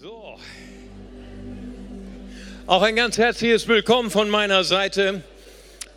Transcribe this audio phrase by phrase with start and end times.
[0.00, 0.38] So.
[2.66, 5.20] Auch ein ganz herzliches Willkommen von meiner Seite.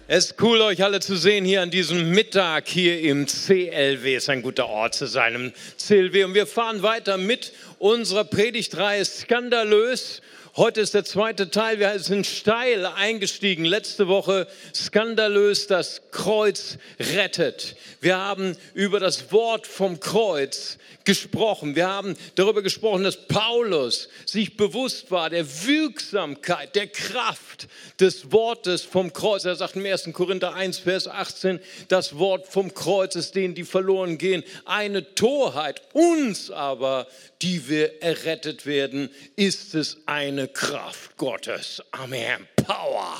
[0.09, 4.15] Es ist cool, euch alle zu sehen hier an diesem Mittag hier im CLW.
[4.15, 6.25] Es ist ein guter Ort zu sein im CLW.
[6.25, 10.21] Und wir fahren weiter mit unserer Predigtreihe Skandalös.
[10.55, 11.79] Heute ist der zweite Teil.
[11.79, 13.65] Wir sind steil eingestiegen.
[13.65, 14.45] Letzte Woche
[14.75, 17.75] skandalös das Kreuz rettet.
[18.01, 21.75] Wir haben über das Wort vom Kreuz gesprochen.
[21.75, 27.67] Wir haben darüber gesprochen, dass Paulus sich bewusst war der Wirksamkeit, der Kraft
[27.99, 29.45] des Wortes vom Kreuz.
[29.45, 30.09] Er sagt im 1.
[30.13, 35.81] Korinther 1, Vers 18, das Wort vom Kreuz ist denen, die verloren gehen, eine Torheit.
[35.93, 37.07] Uns aber,
[37.43, 41.83] die wir errettet werden, ist es eine Kraft Gottes.
[41.91, 42.47] Amen.
[42.55, 43.17] Power.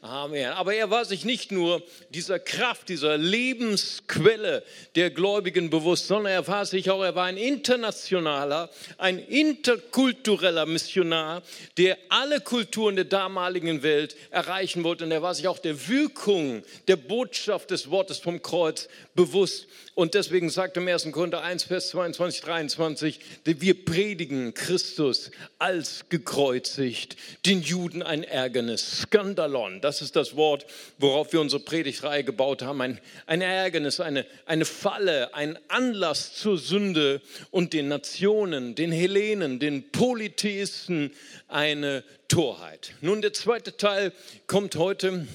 [0.00, 0.52] Amen.
[0.52, 4.62] Aber er war sich nicht nur dieser Kraft, dieser Lebensquelle
[4.94, 11.42] der Gläubigen bewusst, sondern er war sich auch, er war ein internationaler, ein interkultureller Missionar,
[11.76, 15.04] der alle Kulturen der damaligen Welt erreichen wollte.
[15.04, 19.66] Und er war sich auch der Wirkung der Botschaft des Wortes vom Kreuz bewusst.
[19.96, 21.10] Und deswegen sagt im 1.
[21.10, 27.16] Korinther 1, Vers 22, 23, wir predigen Christus als gekreuzigt,
[27.46, 30.66] den Juden ein Ärgernis, Skandalon, das ist das Wort,
[30.98, 36.58] worauf wir unsere Predigtreihe gebaut haben, ein, ein Ärgernis, eine, eine Falle, ein Anlass zur
[36.58, 41.10] Sünde und den Nationen, den Hellenen, den Polytheisten
[41.48, 42.92] eine Torheit.
[43.00, 44.12] Nun, der zweite Teil
[44.46, 45.26] kommt heute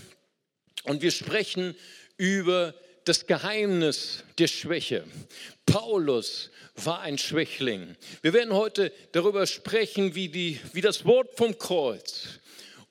[0.83, 1.73] und wir sprechen
[2.17, 5.03] über das Geheimnis der Schwäche.
[5.65, 7.95] Paulus war ein Schwächling.
[8.21, 12.39] Wir werden heute darüber sprechen, wie, die, wie das Wort vom Kreuz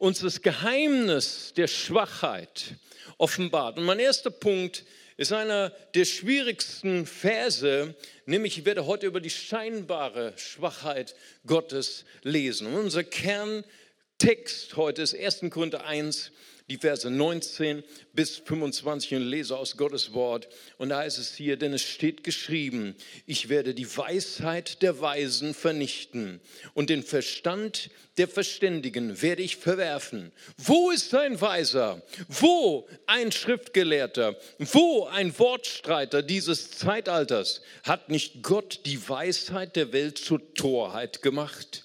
[0.00, 2.74] uns das Geheimnis der Schwachheit
[3.18, 3.76] offenbart.
[3.76, 4.84] Und mein erster Punkt
[5.18, 7.94] ist einer der schwierigsten Verse,
[8.24, 11.14] nämlich ich werde heute über die scheinbare Schwachheit
[11.46, 12.66] Gottes lesen.
[12.68, 15.50] Und unser Kerntext heute ist 1.
[15.50, 16.32] Korinther 1,
[16.70, 17.82] die Verse 19
[18.12, 20.48] bis 25 und lese aus Gottes Wort.
[20.78, 22.94] Und da ist es hier, denn es steht geschrieben,
[23.26, 26.40] ich werde die Weisheit der Weisen vernichten
[26.74, 30.30] und den Verstand der Verständigen werde ich verwerfen.
[30.56, 32.02] Wo ist ein Weiser?
[32.28, 34.36] Wo ein Schriftgelehrter?
[34.58, 37.62] Wo ein Wortstreiter dieses Zeitalters?
[37.82, 41.84] Hat nicht Gott die Weisheit der Welt zur Torheit gemacht?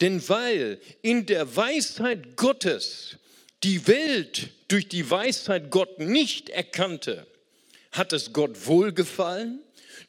[0.00, 3.16] Denn weil in der Weisheit Gottes
[3.62, 7.26] die Welt durch die Weisheit Gott nicht erkannte,
[7.92, 9.60] hat es Gott wohlgefallen,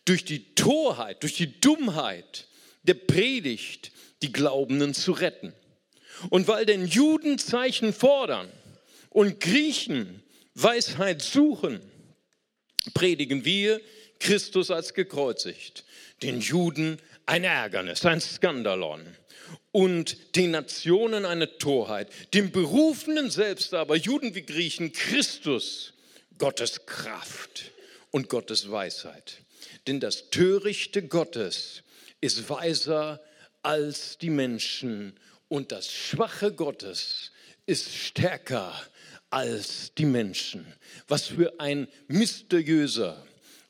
[0.05, 2.47] durch die Torheit, durch die Dummheit
[2.83, 3.91] der Predigt
[4.21, 5.53] die Glaubenden zu retten.
[6.29, 8.51] Und weil denn Juden Zeichen fordern
[9.09, 10.23] und Griechen
[10.55, 11.79] Weisheit suchen,
[12.93, 13.81] predigen wir
[14.19, 15.85] Christus als gekreuzigt,
[16.23, 19.05] den Juden ein Ärgernis, ein Skandalon
[19.71, 25.93] und den Nationen eine Torheit, dem Berufenen selbst aber, Juden wie Griechen, Christus,
[26.39, 27.71] Gottes Kraft
[28.11, 29.41] und Gottes Weisheit.
[29.85, 31.83] Denn das Törichte Gottes
[32.21, 33.21] ist weiser
[33.61, 37.31] als die Menschen und das Schwache Gottes
[37.65, 38.73] ist stärker
[39.29, 40.65] als die Menschen.
[41.07, 43.21] Was für ein mysteriöser,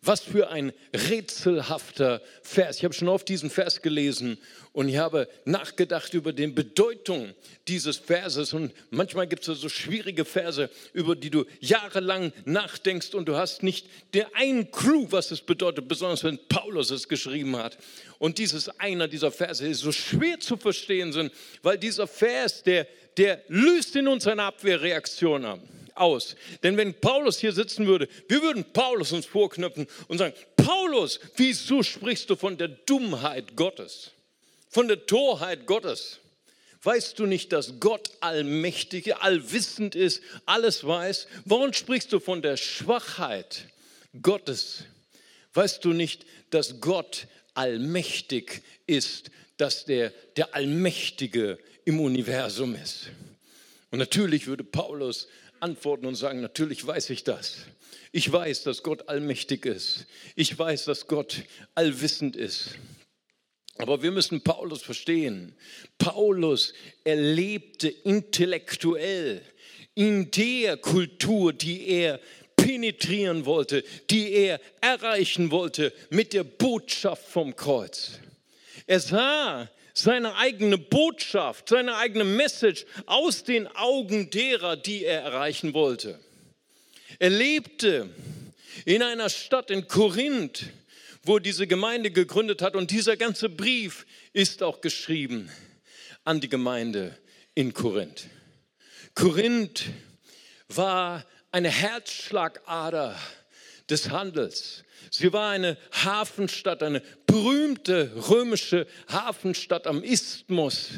[0.02, 2.78] was für ein rätselhafter Vers.
[2.78, 4.38] Ich habe schon oft diesen Vers gelesen
[4.72, 7.34] und ich habe nachgedacht über die Bedeutung
[7.68, 8.54] dieses Verses.
[8.54, 13.64] Und manchmal gibt es so schwierige Verse, über die du jahrelang nachdenkst und du hast
[13.64, 17.78] nicht den einen Clou, was es bedeutet, besonders wenn Paulus es geschrieben hat.
[18.20, 21.34] Und dieses einer dieser Verse ist so schwer zu verstehen sind,
[21.64, 22.88] weil dieser Vers, der,
[23.18, 25.60] der löst in uns eine Abwehrreaktion ab
[26.00, 26.36] aus.
[26.64, 31.84] Denn wenn Paulus hier sitzen würde, wir würden Paulus uns vorknöpfen und sagen, Paulus, wieso
[31.84, 34.12] sprichst du von der Dummheit Gottes?
[34.70, 36.20] Von der Torheit Gottes?
[36.84, 41.28] Weißt du nicht, dass Gott allmächtig, allwissend ist, alles weiß?
[41.46, 43.68] Warum sprichst du von der Schwachheit
[44.22, 44.84] Gottes?
[45.54, 53.10] Weißt du nicht, dass Gott allmächtig ist, dass der der Allmächtige im Universum ist?
[53.90, 55.28] Und natürlich würde Paulus
[55.62, 57.58] antworten und sagen, natürlich weiß ich das.
[58.12, 60.06] Ich weiß, dass Gott allmächtig ist.
[60.36, 61.44] Ich weiß, dass Gott
[61.76, 62.76] allwissend ist.
[63.78, 65.56] Aber wir müssen Paulus verstehen.
[65.98, 66.74] Paulus
[67.04, 69.42] erlebte intellektuell
[69.94, 72.20] in der Kultur, die er
[72.56, 78.20] penetrieren wollte, die er erreichen wollte mit der Botschaft vom Kreuz.
[78.88, 85.74] Er sah seine eigene Botschaft, seine eigene Message aus den Augen derer, die er erreichen
[85.74, 86.20] wollte.
[87.20, 88.10] Er lebte
[88.86, 90.68] in einer Stadt in Korinth,
[91.24, 95.50] wo diese Gemeinde gegründet hat und dieser ganze Brief ist auch geschrieben.
[96.28, 97.18] an die Gemeinde
[97.56, 98.28] in Korinth.
[99.16, 99.86] Korinth
[100.68, 103.18] war eine Herzschlagader
[103.90, 104.84] des Handels.
[105.12, 110.90] Sie war eine Hafenstadt, eine berühmte römische Hafenstadt am Isthmus.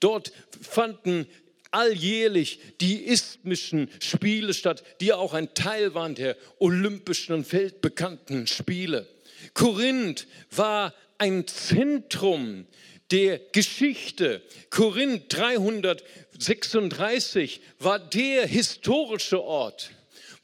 [0.00, 1.26] Dort fanden
[1.70, 9.08] alljährlich die isthmischen Spiele statt, die auch ein Teil waren der olympischen und weltbekannten Spiele.
[9.52, 12.66] Korinth war ein Zentrum
[13.10, 14.40] der Geschichte.
[14.70, 19.90] Korinth 336 war der historische Ort,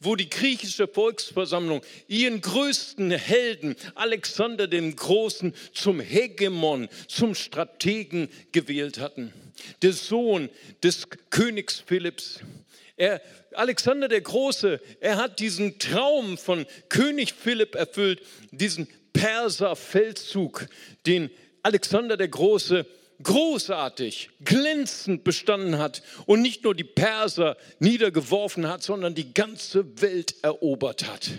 [0.00, 8.98] wo die griechische Volksversammlung ihren größten Helden, Alexander den Großen, zum Hegemon, zum Strategen gewählt
[8.98, 9.32] hatten.
[9.82, 10.48] Der Sohn
[10.82, 12.40] des Königs Philipps.
[12.96, 13.20] Er,
[13.52, 20.66] Alexander der Große, er hat diesen Traum von König Philipp erfüllt, diesen Perserfeldzug,
[21.06, 21.30] den
[21.62, 22.86] Alexander der Große
[23.22, 30.34] großartig, glänzend bestanden hat und nicht nur die Perser niedergeworfen hat, sondern die ganze Welt
[30.42, 31.30] erobert hat.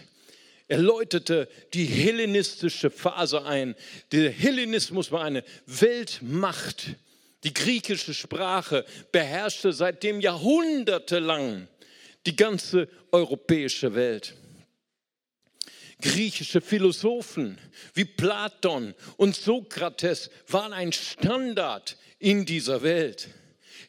[0.67, 3.75] Er läutete die hellenistische Phase ein.
[4.11, 6.95] Der Hellenismus war eine Weltmacht.
[7.43, 11.67] Die griechische Sprache beherrschte seitdem jahrhundertelang
[12.25, 14.35] die ganze europäische Welt
[16.01, 17.57] griechische Philosophen
[17.93, 23.29] wie Platon und Sokrates waren ein Standard in dieser Welt.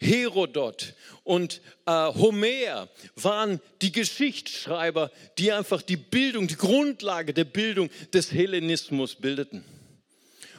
[0.01, 7.89] Herodot und äh, Homer waren die Geschichtsschreiber, die einfach die Bildung, die Grundlage der Bildung
[8.13, 9.65] des Hellenismus bildeten.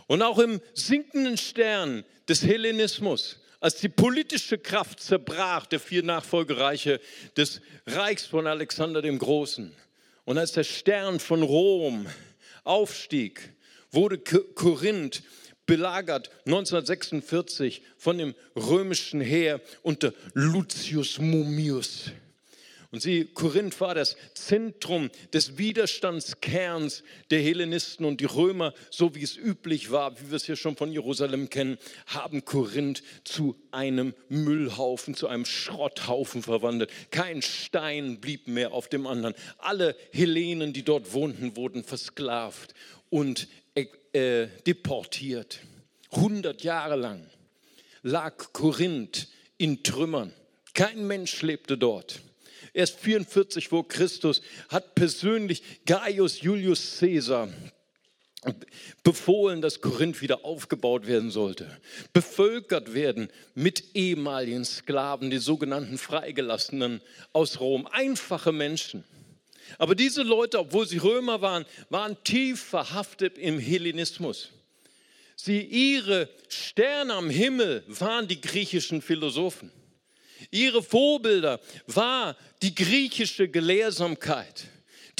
[0.07, 7.00] Und auch im sinkenden Stern des Hellenismus, als die politische Kraft zerbrach, der vier Nachfolgereiche
[7.38, 9.73] des Reichs von Alexander dem Großen,
[10.25, 12.07] und als der Stern von Rom
[12.63, 13.53] aufstieg,
[13.91, 15.23] wurde Korinth
[15.65, 22.11] belagert 1946 von dem römischen Heer unter Lucius Mummius.
[22.93, 27.01] Und sie, Korinth war das Zentrum des Widerstandskerns
[27.31, 30.75] der Hellenisten und die Römer, so wie es üblich war, wie wir es hier schon
[30.75, 36.91] von Jerusalem kennen, haben Korinth zu einem Müllhaufen, zu einem Schrotthaufen verwandelt.
[37.09, 39.33] Kein Stein blieb mehr auf dem anderen.
[39.57, 42.75] Alle Hellenen, die dort wohnten, wurden versklavt
[43.09, 45.61] und äh, deportiert.
[46.11, 47.25] 100 Jahre lang
[48.03, 50.31] lag Korinth in Trümmern.
[50.75, 52.21] Kein Mensch lebte dort
[52.73, 57.49] erst 44 vor Christus, hat persönlich Gaius Julius Caesar
[59.03, 61.79] befohlen, dass Korinth wieder aufgebaut werden sollte,
[62.11, 69.03] bevölkert werden mit ehemaligen Sklaven, die sogenannten Freigelassenen aus Rom, einfache Menschen.
[69.77, 74.49] Aber diese Leute, obwohl sie Römer waren, waren tief verhaftet im Hellenismus.
[75.35, 79.71] Sie, ihre Sterne am Himmel waren die griechischen Philosophen.
[80.51, 84.65] Ihre Vorbilder war die griechische Gelehrsamkeit,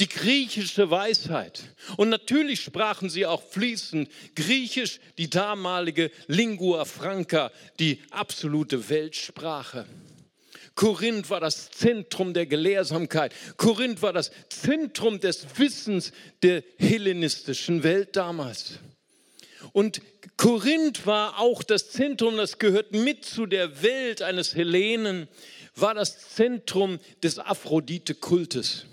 [0.00, 1.62] die griechische Weisheit.
[1.96, 9.86] Und natürlich sprachen sie auch fließend Griechisch, die damalige Lingua Franca, die absolute Weltsprache.
[10.74, 13.32] Korinth war das Zentrum der Gelehrsamkeit.
[13.56, 16.12] Korinth war das Zentrum des Wissens
[16.42, 18.80] der hellenistischen Welt damals.
[19.72, 20.00] Und
[20.36, 25.28] Korinth war auch das Zentrum, das gehört mit zu der Welt eines Hellenen,
[25.76, 28.86] war das Zentrum des Aphrodite-Kultes.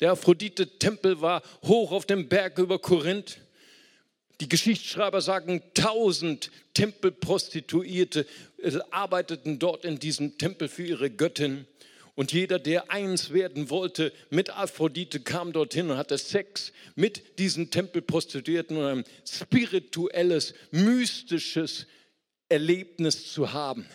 [0.00, 3.38] Der Aphrodite-Tempel war hoch auf dem Berg über Korinth.
[4.40, 8.26] Die Geschichtsschreiber sagen, tausend Tempelprostituierte
[8.58, 11.66] äh, arbeiteten dort in diesem Tempel für ihre Göttin.
[12.16, 17.70] Und jeder, der eins werden wollte mit Aphrodite, kam dorthin und hatte Sex mit diesen
[17.70, 21.86] Tempelprostituierten und ein spirituelles, mystisches
[22.48, 23.88] Erlebnis zu haben.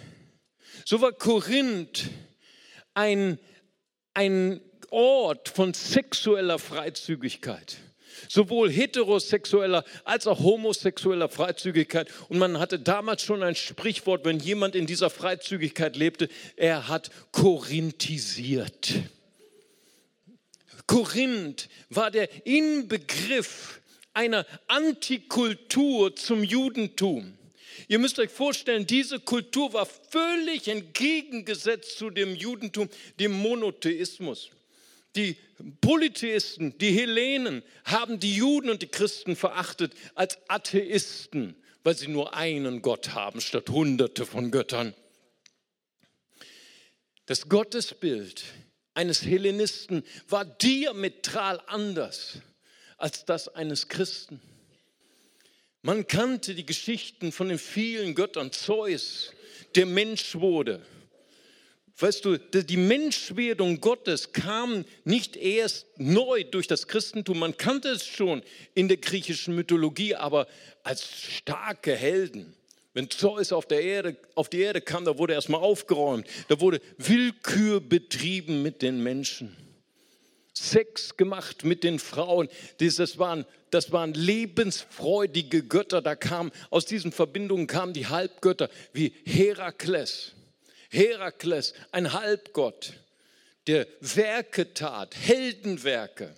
[0.85, 2.09] So war Korinth
[2.93, 3.39] ein,
[4.13, 4.59] ein
[4.89, 7.77] Ort von sexueller Freizügigkeit
[8.27, 12.09] sowohl heterosexueller als auch homosexueller Freizügigkeit.
[12.27, 17.09] Und man hatte damals schon ein Sprichwort, wenn jemand in dieser Freizügigkeit lebte, er hat
[17.31, 18.93] korinthisiert.
[20.87, 23.79] Korinth war der Inbegriff
[24.13, 27.37] einer Antikultur zum Judentum.
[27.87, 34.51] Ihr müsst euch vorstellen, diese Kultur war völlig entgegengesetzt zu dem Judentum, dem Monotheismus.
[35.15, 35.37] Die
[35.81, 42.35] Polytheisten, die Hellenen haben die Juden und die Christen verachtet als Atheisten, weil sie nur
[42.35, 44.93] einen Gott haben statt hunderte von Göttern.
[47.25, 48.43] Das Gottesbild
[48.93, 52.39] eines Hellenisten war diametral anders
[52.97, 54.41] als das eines Christen.
[55.81, 59.31] Man kannte die Geschichten von den vielen Göttern, Zeus,
[59.75, 60.85] der Mensch wurde.
[62.01, 68.07] Weißt du, die Menschwerdung Gottes kam nicht erst neu durch das Christentum, man kannte es
[68.07, 68.41] schon
[68.73, 70.47] in der griechischen Mythologie, aber
[70.83, 72.55] als starke Helden.
[72.93, 76.81] Wenn Zeus auf, der Erde, auf die Erde kam, da wurde erstmal aufgeräumt, da wurde
[76.97, 79.55] Willkür betrieben mit den Menschen.
[80.53, 82.49] Sex gemacht mit den Frauen.
[82.79, 86.01] Das waren, das waren lebensfreudige Götter.
[86.01, 90.33] Da kam, aus diesen Verbindungen kamen die Halbgötter wie Herakles.
[90.89, 92.93] Herakles, ein Halbgott,
[93.67, 96.35] der Werke tat, Heldenwerke.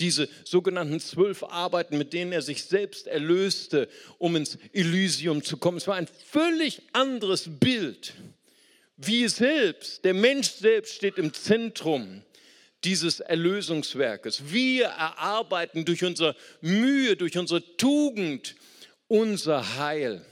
[0.00, 3.88] Diese sogenannten zwölf Arbeiten, mit denen er sich selbst erlöste,
[4.18, 5.78] um ins Elysium zu kommen.
[5.78, 8.14] Es war ein völlig anderes Bild.
[8.96, 12.22] Wie selbst, der Mensch selbst steht im Zentrum
[12.82, 14.52] dieses Erlösungswerkes.
[14.52, 18.56] Wir erarbeiten durch unsere Mühe, durch unsere Tugend
[19.08, 20.24] unser Heil.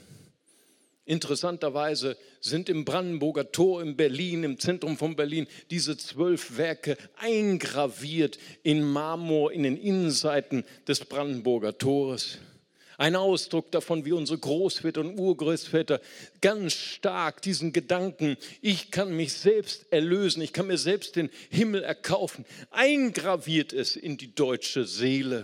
[1.05, 8.37] Interessanterweise sind im Brandenburger Tor in Berlin, im Zentrum von Berlin, diese zwölf Werke eingraviert
[8.63, 12.39] in Marmor in den Innenseiten des Brandenburger Tores.
[12.97, 15.99] Ein Ausdruck davon, wie unsere Großväter und Urgroßväter
[16.41, 21.83] ganz stark diesen Gedanken, ich kann mich selbst erlösen, ich kann mir selbst den Himmel
[21.83, 25.43] erkaufen, eingraviert es in die deutsche Seele.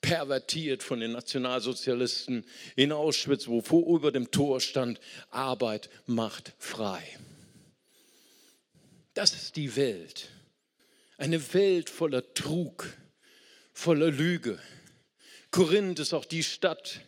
[0.00, 2.44] Pervertiert von den Nationalsozialisten
[2.76, 5.00] in Auschwitz, wo vor über dem Tor stand,
[5.30, 7.02] Arbeit macht frei.
[9.14, 10.28] Das ist die Welt.
[11.16, 12.86] Eine Welt voller Trug,
[13.72, 14.60] voller Lüge
[15.50, 17.00] Korinth ist auch die Stadt,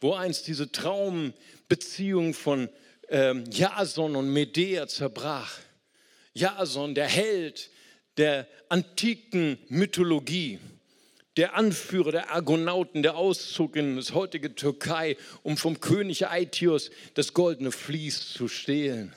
[0.00, 2.68] wo einst diese Traumbeziehung von
[3.08, 5.58] ähm, Jason und Medea zerbrach.
[6.34, 7.70] Jason, der Held
[8.16, 10.58] der antiken Mythologie,
[11.36, 17.32] der Anführer der Argonauten, der auszog in das heutige Türkei, um vom König Aitios das
[17.32, 19.14] goldene Vlies zu stehlen,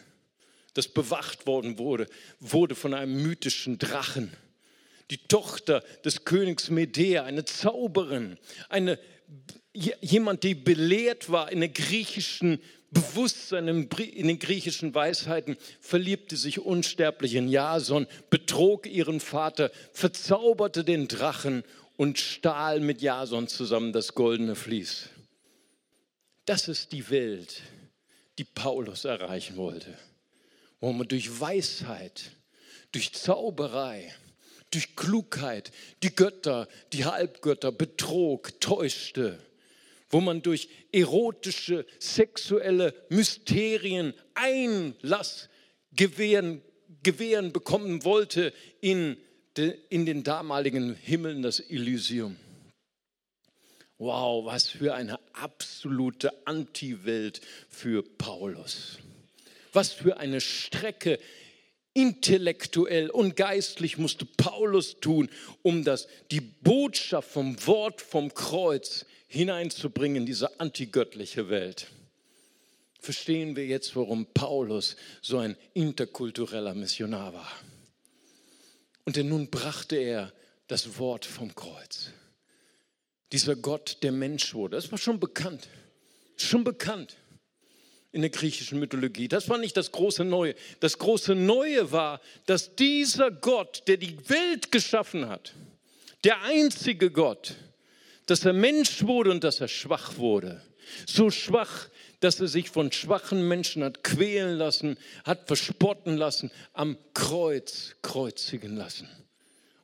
[0.74, 2.08] das bewacht worden wurde,
[2.40, 4.32] wurde von einem mythischen Drachen.
[5.12, 8.38] Die Tochter des Königs Medea, eine Zauberin,
[8.70, 8.98] eine,
[9.74, 12.60] jemand, die belehrt war in den griechischen
[12.92, 21.10] Bewusstsein, in den griechischen Weisheiten, verliebte sich unsterblich in Jason, betrog ihren Vater, verzauberte den
[21.10, 21.64] Drachen
[21.98, 25.10] und stahl mit Jason zusammen das goldene Vlies.
[26.46, 27.62] Das ist die Welt,
[28.38, 29.98] die Paulus erreichen wollte,
[30.80, 32.32] wo man durch Weisheit,
[32.92, 34.14] durch Zauberei,
[34.72, 35.72] durch Klugheit
[36.04, 39.40] die Götter, die Halbgötter betrog, täuschte,
[40.10, 45.50] wo man durch erotische, sexuelle Mysterien Einlass
[45.94, 46.62] gewähren,
[47.04, 49.25] gewähren bekommen wollte in, de,
[49.58, 52.38] in den damaligen Himmeln, das Elysium.
[53.98, 59.00] Wow, was für eine absolute Anti-Welt für Paulus.
[59.72, 61.18] Was für eine Strecke
[61.94, 65.30] intellektuell und geistlich musste Paulus tun,
[65.64, 71.88] um das, die Botschaft vom Wort vom Kreuz hineinzubringen in diese antigöttliche Welt.
[73.00, 77.52] Verstehen wir jetzt, warum Paulus so ein interkultureller Missionar war.
[79.06, 80.34] Und denn nun brachte er
[80.68, 82.10] das Wort vom Kreuz.
[83.32, 85.68] Dieser Gott, der Mensch wurde, das war schon bekannt,
[86.38, 87.18] schon bekannt
[88.12, 89.28] in der griechischen Mythologie.
[89.28, 90.56] Das war nicht das große Neue.
[90.80, 95.54] Das große Neue war, dass dieser Gott, der die Welt geschaffen hat,
[96.24, 97.56] der einzige Gott,
[98.26, 100.62] dass er Mensch wurde und dass er schwach wurde.
[101.06, 106.98] So schwach, dass er sich von schwachen Menschen hat quälen lassen, hat verspotten lassen, am
[107.14, 109.10] Kreuz kreuzigen lassen.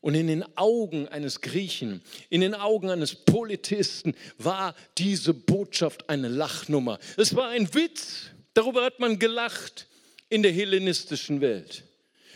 [0.01, 6.27] Und in den Augen eines Griechen, in den Augen eines Politisten war diese Botschaft eine
[6.27, 6.97] Lachnummer.
[7.17, 8.31] Es war ein Witz.
[8.55, 9.87] Darüber hat man gelacht
[10.27, 11.83] in der hellenistischen Welt.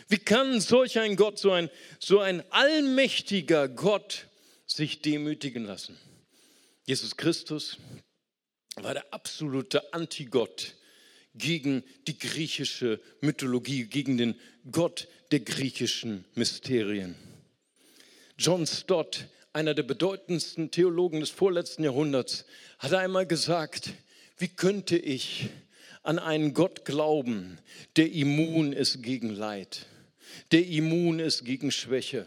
[0.08, 4.26] Wie kann solch ein Gott, so ein, so ein allmächtiger Gott
[4.66, 5.98] sich demütigen lassen?
[6.84, 7.78] Jesus Christus
[8.82, 10.74] war der absolute Antigott
[11.34, 14.34] gegen die griechische Mythologie, gegen den
[14.70, 17.14] Gott der griechischen Mysterien.
[18.38, 22.44] John Stott, einer der bedeutendsten Theologen des vorletzten Jahrhunderts,
[22.78, 23.90] hat einmal gesagt,
[24.38, 25.48] wie könnte ich
[26.02, 27.58] an einen Gott glauben,
[27.96, 29.86] der immun ist gegen Leid,
[30.52, 32.26] der immun ist gegen Schwäche?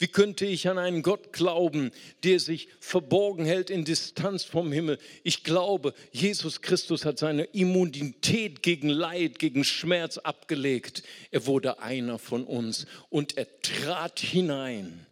[0.00, 1.90] Wie könnte ich an einen Gott glauben,
[2.24, 4.98] der sich verborgen hält in Distanz vom Himmel?
[5.24, 11.02] Ich glaube, Jesus Christus hat seine Immunität gegen Leid, gegen Schmerz abgelegt.
[11.30, 15.04] Er wurde einer von uns und er trat hinein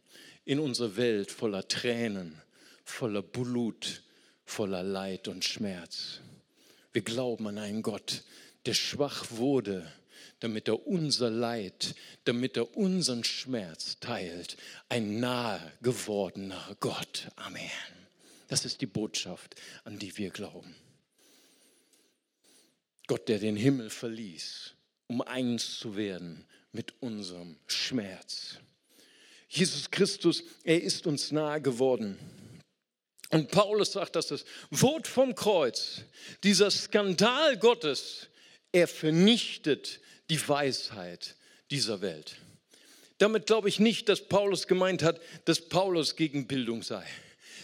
[0.47, 2.40] in unsere Welt voller Tränen,
[2.83, 4.02] voller Blut,
[4.47, 6.21] voller Leid und Schmerz.
[6.95, 8.23] Wir glauben an einen Gott,
[8.64, 9.87] der schwach wurde,
[10.40, 14.57] damit er unser Leid, damit er unseren Schmerz teilt.
[14.88, 17.28] Ein nahe gewordener Gott.
[17.37, 17.71] Amen.
[18.49, 20.75] Das ist die Botschaft, an die wir glauben.
[23.07, 24.75] Gott, der den Himmel verließ,
[25.07, 28.59] um eins zu werden mit unserem Schmerz.
[29.49, 32.18] Jesus Christus, er ist uns nahe geworden.
[33.30, 36.02] Und Paulus sagt, dass das Wort vom Kreuz,
[36.45, 38.28] dieser Skandal Gottes,
[38.73, 41.35] er vernichtet die Weisheit
[41.70, 42.37] dieser Welt.
[43.18, 47.04] Damit glaube ich nicht, dass Paulus gemeint hat, dass Paulus gegen Bildung sei.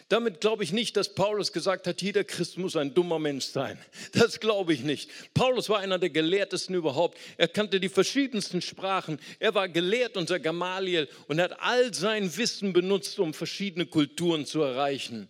[0.08, 3.78] Damit glaube ich nicht, dass Paulus gesagt hat, jeder Christ muss ein dummer Mensch sein.
[4.12, 5.10] Das glaube ich nicht.
[5.32, 7.18] Paulus war einer der gelehrtesten überhaupt.
[7.38, 9.18] Er kannte die verschiedensten Sprachen.
[9.38, 14.60] Er war gelehrt unter Gamaliel und hat all sein Wissen benutzt, um verschiedene Kulturen zu
[14.60, 15.28] erreichen.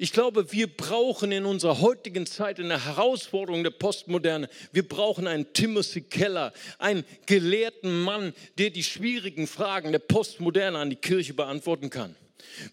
[0.00, 5.26] Ich glaube, wir brauchen in unserer heutigen Zeit, in der Herausforderung der Postmoderne, wir brauchen
[5.26, 11.34] einen Timothy Keller, einen gelehrten Mann, der die schwierigen Fragen der Postmoderne an die Kirche
[11.34, 12.14] beantworten kann.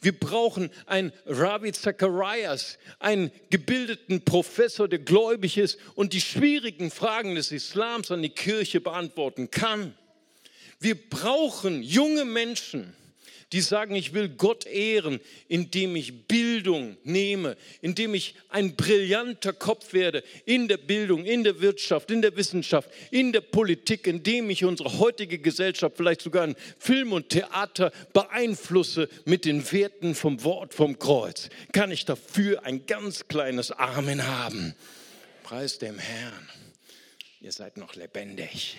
[0.01, 7.33] Wir brauchen einen Ravi Zacharias, einen gebildeten Professor, der gläubig ist und die schwierigen Fragen
[7.33, 9.95] des Islams an die Kirche beantworten kann.
[10.79, 12.95] Wir brauchen junge Menschen,
[13.55, 19.93] die sagen, ich will Gott ehren, indem ich Bildung nehme, indem ich ein brillanter Kopf
[19.93, 24.65] werde in der Bildung, in der Wirtschaft, in der Wissenschaft, in der Politik, indem ich
[24.65, 30.73] unsere heutige Gesellschaft, vielleicht sogar in Film und Theater beeinflusse mit den Werten vom Wort
[30.73, 31.47] vom Kreuz.
[31.71, 34.75] Kann ich dafür ein ganz kleines Amen haben?
[35.43, 36.49] Preis dem Herrn.
[37.39, 38.75] Ihr seid noch lebendig.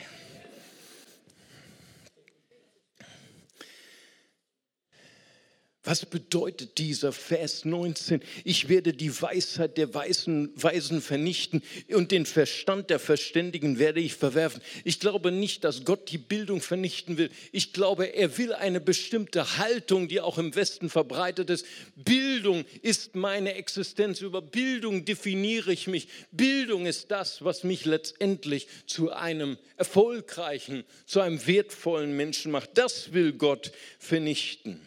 [5.86, 8.20] Was bedeutet dieser Vers 19?
[8.42, 14.14] Ich werde die Weisheit der Weisen, Weisen vernichten und den Verstand der Verständigen werde ich
[14.14, 14.60] verwerfen.
[14.82, 17.30] Ich glaube nicht, dass Gott die Bildung vernichten will.
[17.52, 21.64] Ich glaube, er will eine bestimmte Haltung, die auch im Westen verbreitet ist.
[21.94, 24.22] Bildung ist meine Existenz.
[24.22, 26.08] Über Bildung definiere ich mich.
[26.32, 32.70] Bildung ist das, was mich letztendlich zu einem erfolgreichen, zu einem wertvollen Menschen macht.
[32.74, 33.70] Das will Gott
[34.00, 34.80] vernichten.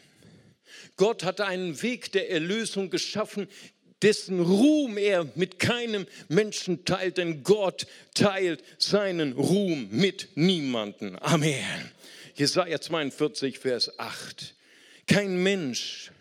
[0.99, 3.47] Gott hat einen Weg der Erlösung geschaffen,
[4.01, 11.17] dessen Ruhm er mit keinem Menschen teilt, denn Gott teilt seinen Ruhm mit niemanden.
[11.21, 11.91] Amen.
[12.35, 14.55] Jesaja 42, Vers 8.
[15.07, 16.12] Kein Mensch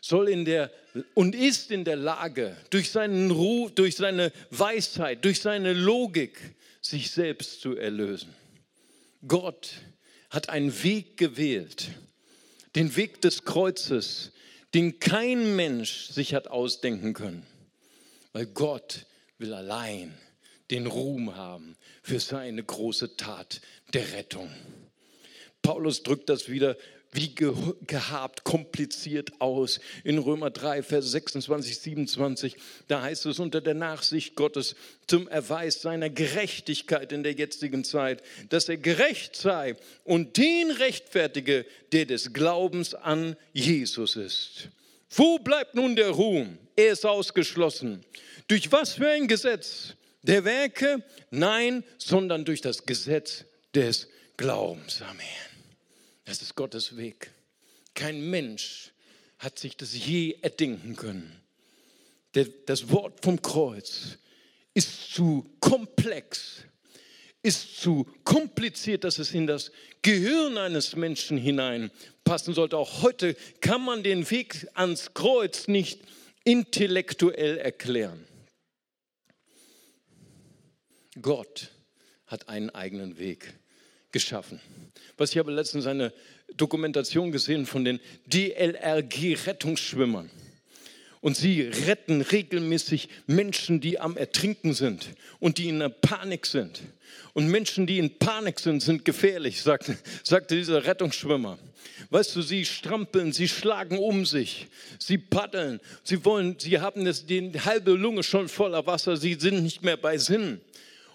[0.00, 0.70] soll in der
[1.14, 6.38] und ist in der Lage, durch seinen Ruh, durch seine Weisheit, durch seine Logik,
[6.80, 8.32] sich selbst zu erlösen.
[9.26, 9.72] Gott
[10.30, 11.88] hat einen Weg gewählt,
[12.74, 14.32] den Weg des Kreuzes,
[14.74, 17.46] den kein Mensch sich hat ausdenken können.
[18.32, 19.06] Weil Gott
[19.38, 20.16] will allein
[20.70, 23.60] den Ruhm haben für seine große Tat
[23.92, 24.50] der Rettung.
[25.60, 26.76] Paulus drückt das wieder
[27.12, 29.80] wie gehabt, kompliziert aus.
[30.02, 32.56] In Römer 3, Vers 26, 27,
[32.88, 34.74] da heißt es unter der Nachsicht Gottes
[35.06, 41.66] zum Erweis seiner Gerechtigkeit in der jetzigen Zeit, dass er gerecht sei und den rechtfertige,
[41.92, 44.68] der des Glaubens an Jesus ist.
[45.10, 46.58] Wo bleibt nun der Ruhm?
[46.74, 48.02] Er ist ausgeschlossen.
[48.48, 49.94] Durch was für ein Gesetz?
[50.22, 51.02] Der Werke?
[51.30, 53.44] Nein, sondern durch das Gesetz
[53.74, 55.02] des Glaubens.
[55.02, 55.51] Amen.
[56.24, 57.30] Das ist Gottes Weg.
[57.94, 58.92] Kein Mensch
[59.38, 61.40] hat sich das je erdenken können.
[62.66, 64.18] Das Wort vom Kreuz
[64.72, 66.62] ist zu komplex,
[67.42, 72.78] ist zu kompliziert, dass es in das Gehirn eines Menschen hineinpassen sollte.
[72.78, 76.00] Auch heute kann man den Weg ans Kreuz nicht
[76.44, 78.26] intellektuell erklären.
[81.20, 81.70] Gott
[82.26, 83.54] hat einen eigenen Weg
[84.12, 84.60] geschaffen.
[85.16, 86.12] Was ich habe letztens eine
[86.56, 90.30] Dokumentation gesehen von den DLRG-Rettungsschwimmern.
[91.20, 95.06] Und sie retten regelmäßig Menschen, die am Ertrinken sind
[95.38, 96.80] und die in einer Panik sind.
[97.32, 101.60] Und Menschen, die in Panik sind, sind gefährlich, sagte, sagte dieser Rettungsschwimmer.
[102.10, 104.66] Weißt du, sie strampeln, sie schlagen um sich,
[104.98, 109.62] sie paddeln, sie wollen, sie haben das, die halbe Lunge schon voller Wasser, sie sind
[109.62, 110.60] nicht mehr bei Sinn.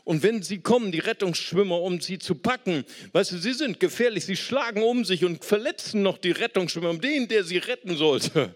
[0.07, 4.23] Und wenn sie kommen, die Rettungsschwimmer, um sie zu packen, weißt du, sie sind gefährlich,
[4.23, 8.55] sie schlagen um sich und verletzen noch die Rettungsschwimmer, den, der sie retten sollte.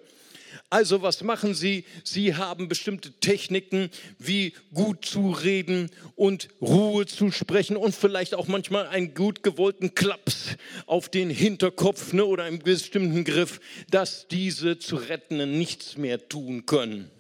[0.69, 1.83] Also was machen sie?
[2.05, 8.47] Sie haben bestimmte Techniken, wie gut zu reden und Ruhe zu sprechen und vielleicht auch
[8.47, 13.59] manchmal einen gut gewollten Klaps auf den Hinterkopf ne, oder einen bestimmten Griff,
[13.89, 17.11] dass diese zu Rettenden nichts mehr tun können,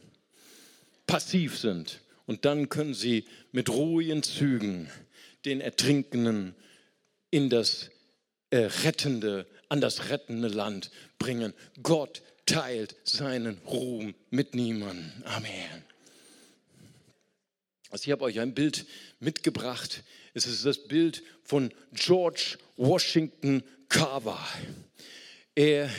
[1.05, 1.99] passiv sind.
[2.31, 4.89] Und dann können sie mit ruhigen Zügen
[5.43, 6.55] den Ertrinkenden
[7.29, 7.89] in das
[8.51, 11.53] äh, rettende, an das rettende Land bringen.
[11.83, 15.11] Gott teilt seinen Ruhm mit niemandem.
[15.25, 15.83] Amen.
[17.89, 18.85] Also ich habe euch ein Bild
[19.19, 20.01] mitgebracht.
[20.33, 24.39] Es ist das Bild von George Washington Carver.
[25.53, 25.89] Er,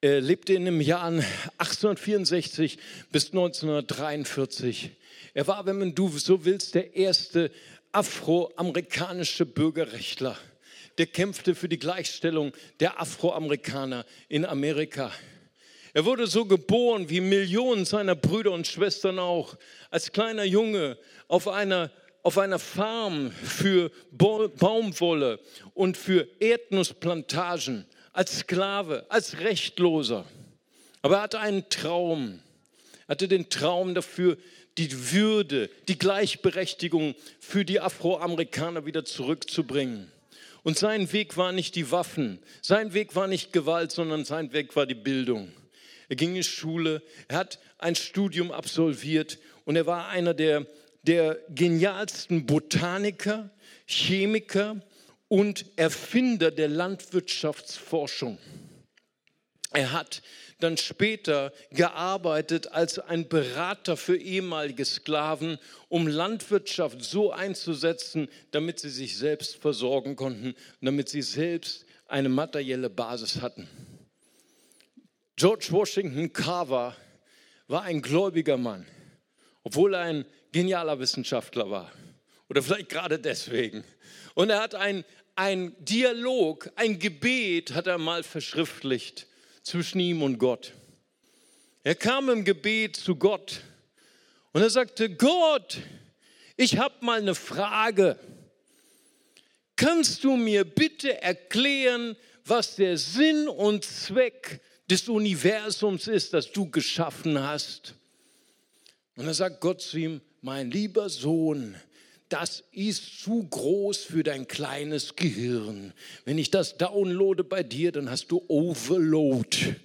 [0.00, 1.24] er lebte in den Jahren
[1.58, 2.78] 1864
[3.10, 4.92] bis 1943.
[5.36, 7.50] Er war, wenn du so willst, der erste
[7.92, 10.34] afroamerikanische Bürgerrechtler.
[10.96, 15.12] Der kämpfte für die Gleichstellung der Afroamerikaner in Amerika.
[15.92, 19.58] Er wurde so geboren wie Millionen seiner Brüder und Schwestern auch,
[19.90, 20.96] als kleiner Junge
[21.28, 21.90] auf einer,
[22.22, 25.38] auf einer Farm für Baumwolle
[25.74, 30.24] und für Erdnussplantagen, als Sklave, als Rechtloser.
[31.02, 32.40] Aber er hatte einen Traum.
[33.06, 34.38] Er hatte den Traum dafür,
[34.78, 40.10] die Würde, die Gleichberechtigung für die Afroamerikaner wieder zurückzubringen.
[40.62, 44.74] Und sein Weg war nicht die Waffen, sein Weg war nicht Gewalt, sondern sein Weg
[44.74, 45.52] war die Bildung.
[46.08, 50.66] Er ging in Schule, er hat ein Studium absolviert und er war einer der,
[51.02, 53.50] der genialsten Botaniker,
[53.86, 54.80] Chemiker
[55.28, 58.38] und Erfinder der Landwirtschaftsforschung.
[59.72, 60.22] Er hat
[60.58, 68.90] dann später gearbeitet als ein Berater für ehemalige Sklaven, um Landwirtschaft so einzusetzen, damit sie
[68.90, 73.68] sich selbst versorgen konnten, damit sie selbst eine materielle Basis hatten.
[75.36, 76.96] George Washington Carver
[77.68, 78.86] war ein gläubiger Mann,
[79.62, 81.92] obwohl er ein genialer Wissenschaftler war.
[82.48, 83.84] Oder vielleicht gerade deswegen.
[84.34, 89.26] Und er hat ein, ein Dialog, ein Gebet hat er mal verschriftlicht
[89.66, 90.72] zwischen ihm und Gott.
[91.82, 93.62] Er kam im Gebet zu Gott
[94.52, 95.78] und er sagte, Gott,
[96.56, 98.16] ich habe mal eine Frage.
[99.74, 106.70] Kannst du mir bitte erklären, was der Sinn und Zweck des Universums ist, das du
[106.70, 107.94] geschaffen hast?
[109.16, 111.74] Und er sagt Gott zu ihm, mein lieber Sohn,
[112.28, 115.92] das ist zu groß für dein kleines Gehirn.
[116.24, 119.76] Wenn ich das downloade bei dir, dann hast du Overload.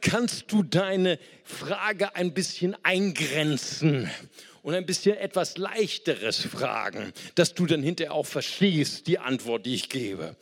[0.00, 4.10] Kannst du deine Frage ein bisschen eingrenzen
[4.62, 9.74] und ein bisschen etwas leichteres fragen, dass du dann hinterher auch verstehst die Antwort, die
[9.74, 10.36] ich gebe?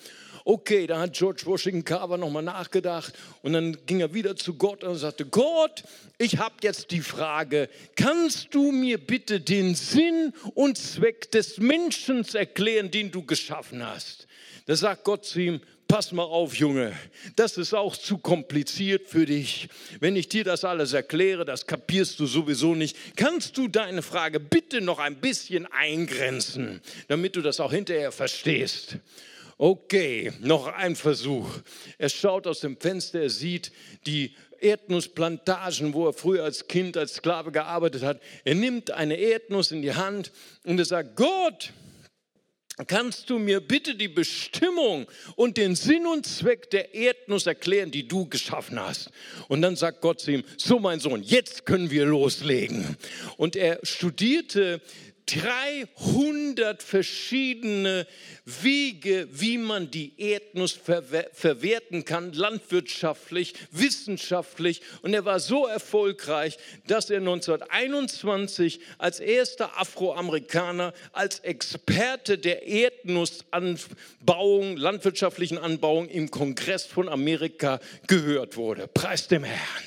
[0.44, 4.82] Okay, da hat George Washington Carver nochmal nachgedacht und dann ging er wieder zu Gott
[4.84, 5.82] und sagte, Gott,
[6.18, 12.24] ich habe jetzt die Frage, kannst du mir bitte den Sinn und Zweck des Menschen
[12.34, 14.26] erklären, den du geschaffen hast?
[14.66, 16.96] Da sagt Gott zu ihm, pass mal auf, Junge,
[17.34, 19.68] das ist auch zu kompliziert für dich.
[19.98, 22.96] Wenn ich dir das alles erkläre, das kapierst du sowieso nicht.
[23.16, 28.98] Kannst du deine Frage bitte noch ein bisschen eingrenzen, damit du das auch hinterher verstehst?
[29.62, 31.46] Okay, noch ein Versuch.
[31.98, 33.72] Er schaut aus dem Fenster, er sieht
[34.06, 38.22] die Erdnussplantagen, wo er früher als Kind, als Sklave gearbeitet hat.
[38.44, 40.32] Er nimmt eine Erdnuss in die Hand
[40.64, 41.74] und er sagt, Gott,
[42.86, 48.08] kannst du mir bitte die Bestimmung und den Sinn und Zweck der Erdnuss erklären, die
[48.08, 49.10] du geschaffen hast?
[49.48, 52.96] Und dann sagt Gott zu ihm, so mein Sohn, jetzt können wir loslegen.
[53.36, 54.80] Und er studierte
[55.26, 58.06] 300 verschiedene
[58.44, 64.82] Wege, wie man die Erdnuss verwerten kann, landwirtschaftlich, wissenschaftlich.
[65.02, 74.76] Und er war so erfolgreich, dass er 1921 als erster Afroamerikaner, als Experte der Erdnussanbauung,
[74.76, 78.86] landwirtschaftlichen Anbauung im Kongress von Amerika gehört wurde.
[78.88, 79.84] Preis dem Herrn.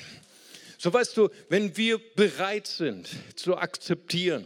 [0.78, 4.44] So weißt du, wenn wir bereit sind zu akzeptieren,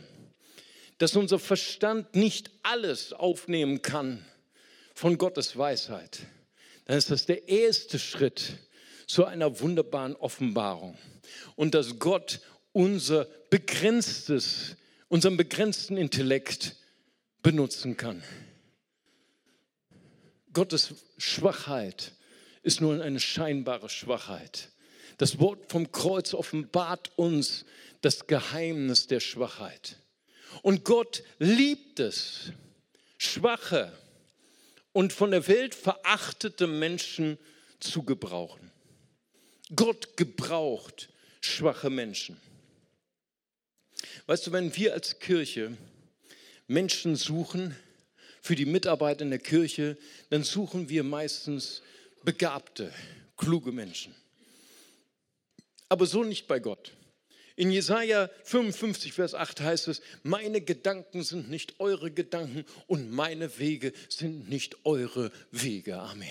[0.98, 4.24] dass unser Verstand nicht alles aufnehmen kann
[4.94, 6.20] von Gottes Weisheit,
[6.84, 8.54] dann ist das der erste Schritt
[9.06, 10.98] zu einer wunderbaren Offenbarung.
[11.56, 12.40] Und dass Gott
[12.72, 14.76] unser begrenztes,
[15.08, 16.76] unseren begrenzten Intellekt
[17.42, 18.22] benutzen kann.
[20.52, 22.12] Gottes Schwachheit
[22.62, 24.70] ist nur eine scheinbare Schwachheit.
[25.18, 27.64] Das Wort vom Kreuz offenbart uns
[28.00, 29.96] das Geheimnis der Schwachheit.
[30.62, 32.52] Und Gott liebt es,
[33.16, 33.92] schwache
[34.92, 37.38] und von der Welt verachtete Menschen
[37.80, 38.70] zu gebrauchen.
[39.74, 41.08] Gott gebraucht
[41.40, 42.40] schwache Menschen.
[44.26, 45.76] Weißt du, wenn wir als Kirche
[46.66, 47.76] Menschen suchen
[48.42, 49.96] für die Mitarbeit in der Kirche,
[50.30, 51.82] dann suchen wir meistens
[52.24, 52.92] begabte,
[53.36, 54.14] kluge Menschen.
[55.88, 56.92] Aber so nicht bei Gott.
[57.58, 63.58] In Jesaja 55, Vers 8 heißt es: Meine Gedanken sind nicht eure Gedanken und meine
[63.58, 65.98] Wege sind nicht eure Wege.
[65.98, 66.28] Amen.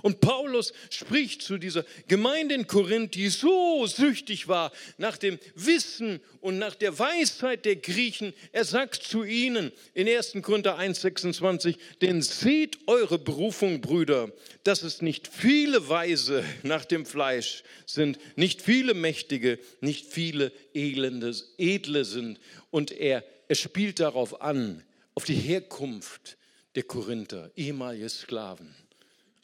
[0.00, 6.20] Und Paulus spricht zu dieser Gemeinde in Korinth, die so süchtig war nach dem Wissen
[6.40, 8.32] und nach der Weisheit der Griechen.
[8.52, 10.34] Er sagt zu ihnen in 1.
[10.42, 14.32] Korinther 1,26, denn seht eure Berufung, Brüder,
[14.64, 21.34] dass es nicht viele Weise nach dem Fleisch sind, nicht viele Mächtige, nicht viele Elende,
[21.58, 22.40] Edle sind.
[22.70, 24.82] Und er, er spielt darauf an,
[25.14, 26.36] auf die Herkunft
[26.74, 28.74] der Korinther, ehemalige Sklaven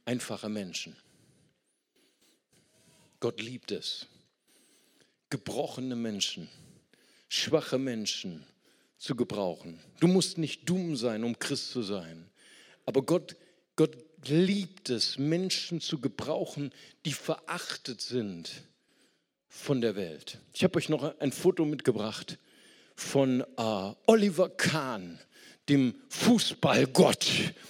[0.08, 0.96] einfache Menschen.
[3.20, 4.06] Gott liebt es,
[5.28, 6.48] gebrochene Menschen,
[7.28, 8.46] schwache Menschen
[8.96, 9.78] zu gebrauchen.
[10.00, 12.30] Du musst nicht dumm sein, um Christ zu sein.
[12.86, 13.36] Aber Gott,
[13.76, 16.72] Gott liebt es, Menschen zu gebrauchen,
[17.04, 18.62] die verachtet sind
[19.46, 20.38] von der Welt.
[20.54, 22.38] Ich habe euch noch ein Foto mitgebracht
[22.96, 25.20] von äh, Oliver Kahn
[25.68, 27.26] dem Fußballgott.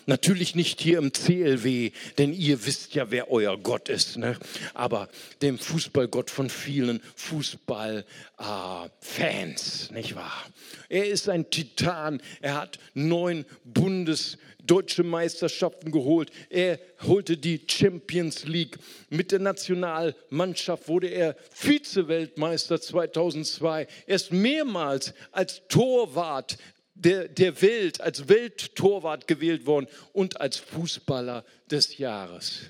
[0.07, 4.17] Natürlich nicht hier im CLW, denn ihr wisst ja, wer euer Gott ist.
[4.17, 4.37] Ne?
[4.75, 5.09] Aber
[5.43, 10.47] dem Fußballgott von vielen Fußballfans, äh, nicht wahr?
[10.89, 12.23] Er ist ein Titan.
[12.41, 16.31] Er hat neun Bundesdeutsche Meisterschaften geholt.
[16.49, 18.79] Er holte die Champions League.
[19.11, 23.89] Mit der Nationalmannschaft wurde er Vize-Weltmeister 2002.
[24.07, 26.57] Er ist mehrmals als Torwart
[26.99, 32.61] der, der Welt, als Welttorwart gewählt worden und als Fußballer des Jahres.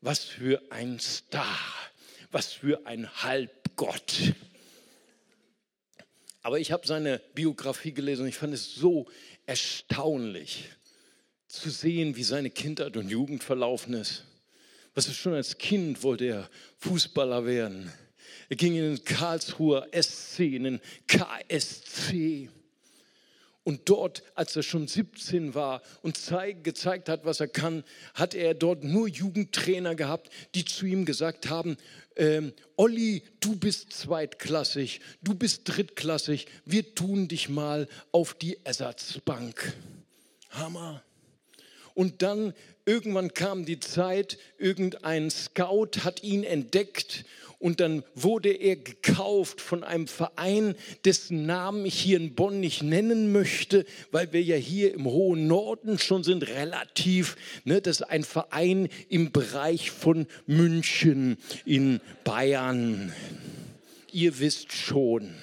[0.00, 1.58] Was für ein Star,
[2.30, 4.34] was für ein Halbgott.
[6.42, 9.08] Aber ich habe seine Biografie gelesen und ich fand es so
[9.46, 10.70] erstaunlich
[11.48, 14.24] zu sehen, wie seine Kindheit und Jugend verlaufen ist.
[14.94, 17.92] Was ist schon als Kind wollte er Fußballer werden.
[18.48, 22.48] Er ging in den Karlsruher SC, in den KSC.
[23.70, 28.34] Und dort, als er schon 17 war und zeig, gezeigt hat, was er kann, hat
[28.34, 31.76] er dort nur Jugendtrainer gehabt, die zu ihm gesagt haben,
[32.16, 39.72] ähm, Olli, du bist zweitklassig, du bist drittklassig, wir tun dich mal auf die Ersatzbank.
[40.50, 41.04] Hammer.
[42.00, 42.54] Und dann
[42.86, 47.26] irgendwann kam die Zeit, irgendein Scout hat ihn entdeckt
[47.58, 52.82] und dann wurde er gekauft von einem Verein, dessen Namen ich hier in Bonn nicht
[52.82, 57.36] nennen möchte, weil wir ja hier im hohen Norden schon sind, relativ.
[57.64, 61.36] Ne, das ist ein Verein im Bereich von München
[61.66, 63.12] in Bayern.
[64.10, 65.34] Ihr wisst schon.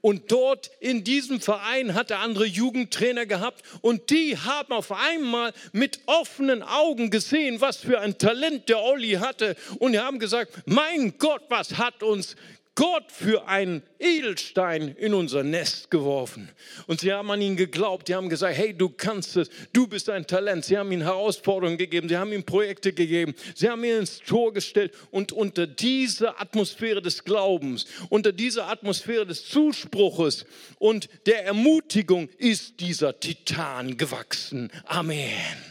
[0.00, 3.62] Und dort in diesem Verein hat er andere Jugendtrainer gehabt.
[3.80, 9.12] Und die haben auf einmal mit offenen Augen gesehen, was für ein Talent der Olli
[9.12, 9.56] hatte.
[9.78, 12.36] Und die haben gesagt, mein Gott, was hat uns
[12.74, 16.48] Gott für einen Edelstein in unser Nest geworfen.
[16.86, 20.08] Und sie haben an ihn geglaubt, die haben gesagt, hey, du kannst es, du bist
[20.08, 20.64] ein Talent.
[20.64, 24.52] Sie haben ihm Herausforderungen gegeben, sie haben ihm Projekte gegeben, sie haben ihn ins Tor
[24.52, 30.46] gestellt und unter dieser Atmosphäre des Glaubens, unter dieser Atmosphäre des Zuspruches
[30.78, 34.70] und der Ermutigung ist dieser Titan gewachsen.
[34.86, 35.69] Amen.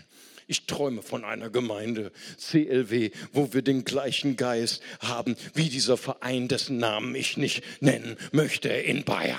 [0.49, 6.47] Ich träume von einer Gemeinde, CLW, wo wir den gleichen Geist haben wie dieser Verein,
[6.47, 9.37] dessen Namen ich nicht nennen möchte in Bayern.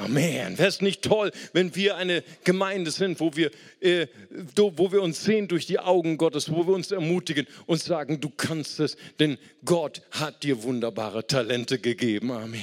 [0.00, 0.58] Amen.
[0.58, 4.08] Wäre es nicht toll, wenn wir eine Gemeinde sind, wo wir, äh,
[4.56, 8.30] wo wir uns sehen durch die Augen Gottes, wo wir uns ermutigen und sagen, du
[8.30, 12.32] kannst es, denn Gott hat dir wunderbare Talente gegeben.
[12.32, 12.60] Amen.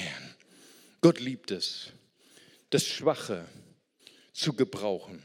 [1.00, 1.94] Gott liebt es,
[2.72, 3.46] das Schwache
[4.34, 5.24] zu gebrauchen.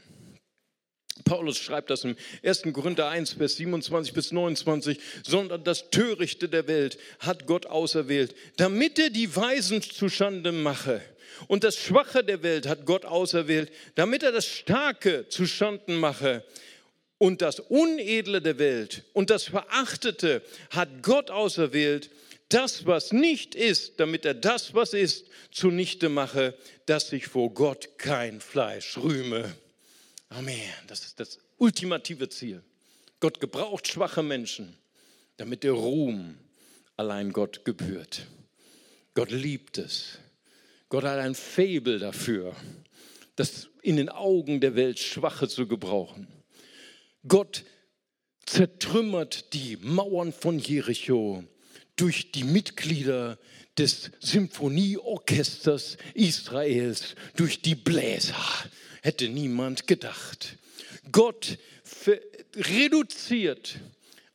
[1.25, 2.63] Paulus schreibt das im 1.
[2.73, 8.97] Korinther 1, Vers 27 bis 29, sondern das Törichte der Welt hat Gott auserwählt, damit
[8.97, 11.01] er die Weisen zuschande mache.
[11.47, 16.43] Und das Schwache der Welt hat Gott auserwählt, damit er das Starke zuschanden mache.
[17.19, 22.09] Und das Unedle der Welt und das Verachtete hat Gott auserwählt,
[22.49, 27.97] das, was nicht ist, damit er das, was ist, zunichte mache, dass sich vor Gott
[27.97, 29.55] kein Fleisch rühme.
[30.35, 30.73] Amen.
[30.87, 32.63] Das ist das ultimative Ziel.
[33.19, 34.75] Gott gebraucht schwache Menschen,
[35.37, 36.37] damit der Ruhm
[36.97, 38.25] allein Gott gebührt.
[39.13, 40.17] Gott liebt es.
[40.89, 42.55] Gott hat ein Fabel dafür,
[43.35, 46.27] das in den Augen der Welt Schwache zu gebrauchen.
[47.27, 47.63] Gott
[48.45, 51.43] zertrümmert die Mauern von Jericho
[51.95, 53.37] durch die Mitglieder
[53.77, 58.35] des Symphonieorchesters Israels, durch die Bläser.
[59.03, 60.57] Hätte niemand gedacht.
[61.11, 61.57] Gott
[62.55, 63.75] reduziert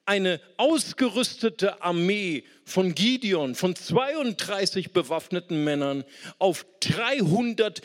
[0.04, 6.04] eine ausgerüstete Armee von Gideon, von 32 bewaffneten Männern,
[6.38, 7.81] auf 300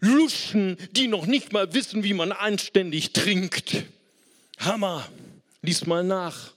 [0.00, 3.84] Luschen, die noch nicht mal wissen, wie man anständig trinkt.
[4.58, 5.06] Hammer.
[5.60, 6.53] Lies mal nach.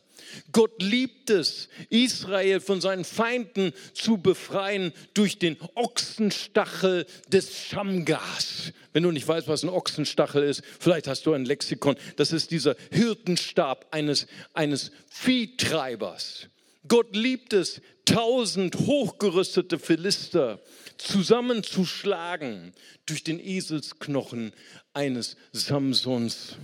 [0.52, 8.74] Gott liebt es, Israel von seinen Feinden zu befreien durch den Ochsenstachel des Schamgas.
[8.94, 11.96] Wenn du nicht weißt, was ein Ochsenstachel ist, vielleicht hast du ein Lexikon.
[12.16, 16.48] Das ist dieser Hirtenstab eines, eines Viehtreibers.
[16.88, 20.62] Gott liebt es, tausend hochgerüstete Philister
[20.98, 22.74] zusammenzuschlagen
[23.06, 24.54] durch den Eselsknochen
[24.94, 26.56] eines Samsons.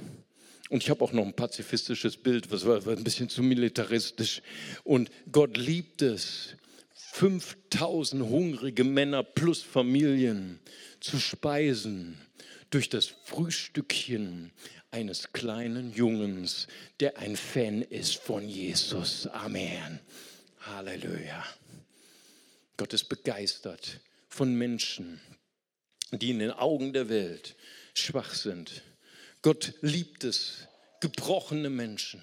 [0.74, 4.42] Und ich habe auch noch ein pazifistisches Bild, was war, war ein bisschen zu militaristisch.
[4.84, 6.56] Und Gott liebt es,
[7.12, 10.60] 5000 hungrige Männer plus Familien
[11.00, 12.18] zu speisen
[12.72, 14.52] durch das Frühstückchen
[14.90, 16.66] eines kleinen Jungens,
[17.00, 19.28] der ein Fan ist von Jesus.
[19.28, 20.00] Amen.
[20.62, 21.46] Halleluja.
[22.78, 25.22] Gott ist begeistert von Menschen,
[26.12, 27.56] die in den Augen der Welt
[27.94, 28.82] schwach sind
[29.44, 30.68] Gott liebt es,
[31.02, 32.22] gebrochene Menschen,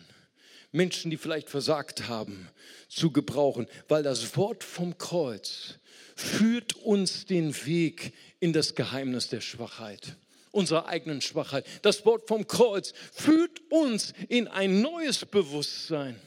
[0.73, 2.49] Menschen, die vielleicht versagt haben,
[2.89, 5.75] zu gebrauchen, weil das Wort vom Kreuz
[6.17, 10.17] führt uns den Weg in das Geheimnis der Schwachheit,
[10.51, 11.67] unserer eigenen Schwachheit.
[11.83, 16.19] Das Wort vom Kreuz führt uns in ein neues Bewusstsein,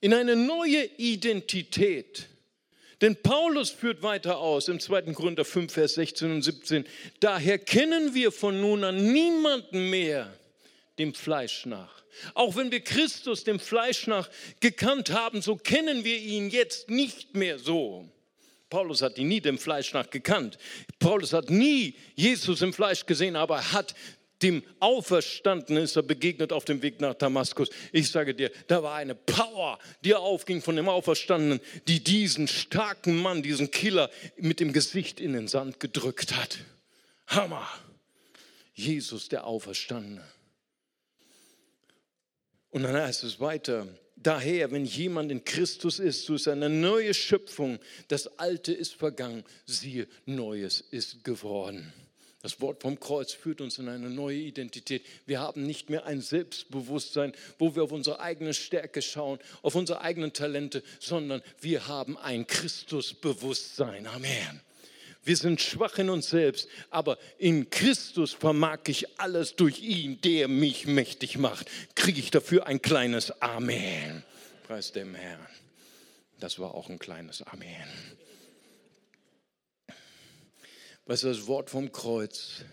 [0.00, 2.28] in eine neue Identität.
[3.00, 5.12] Denn Paulus führt weiter aus im 2.
[5.14, 6.84] Korinther 5, Vers 16 und 17.
[7.20, 10.32] Daher kennen wir von nun an niemanden mehr
[10.98, 12.02] dem Fleisch nach.
[12.34, 14.28] Auch wenn wir Christus dem Fleisch nach
[14.60, 18.08] gekannt haben, so kennen wir ihn jetzt nicht mehr so.
[18.68, 20.58] Paulus hat ihn nie dem Fleisch nach gekannt.
[20.98, 23.94] Paulus hat nie Jesus im Fleisch gesehen, aber er hat
[24.42, 27.68] dem Auferstandenen ist er begegnet auf dem Weg nach Damaskus.
[27.92, 33.16] Ich sage dir, da war eine Power, die aufging von dem Auferstandenen, die diesen starken
[33.16, 36.58] Mann, diesen Killer mit dem Gesicht in den Sand gedrückt hat.
[37.26, 37.68] Hammer.
[38.72, 40.24] Jesus, der Auferstandene.
[42.70, 47.12] Und dann heißt es weiter, daher, wenn jemand in Christus ist, so ist eine neue
[47.14, 47.78] Schöpfung.
[48.08, 51.92] Das Alte ist vergangen, siehe, Neues ist geworden.
[52.42, 55.04] Das Wort vom Kreuz führt uns in eine neue Identität.
[55.26, 60.00] Wir haben nicht mehr ein Selbstbewusstsein, wo wir auf unsere eigene Stärke schauen, auf unsere
[60.00, 64.06] eigenen Talente, sondern wir haben ein Christusbewusstsein.
[64.06, 64.62] Amen.
[65.22, 70.48] Wir sind schwach in uns selbst, aber in Christus vermag ich alles durch ihn, der
[70.48, 71.68] mich mächtig macht.
[71.94, 74.24] Kriege ich dafür ein kleines Amen.
[74.66, 75.46] Preis dem Herrn.
[76.38, 77.86] Das war auch ein kleines Amen.
[81.06, 82.64] Weißt du, das Wort vom Kreuz,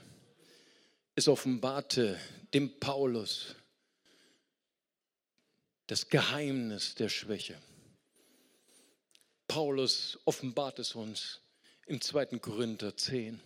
[1.15, 2.19] es offenbarte
[2.53, 3.55] dem Paulus
[5.87, 7.59] das Geheimnis der Schwäche.
[9.47, 11.39] Paulus offenbart es uns
[11.85, 12.37] im 2.
[12.39, 13.39] Korinther 10,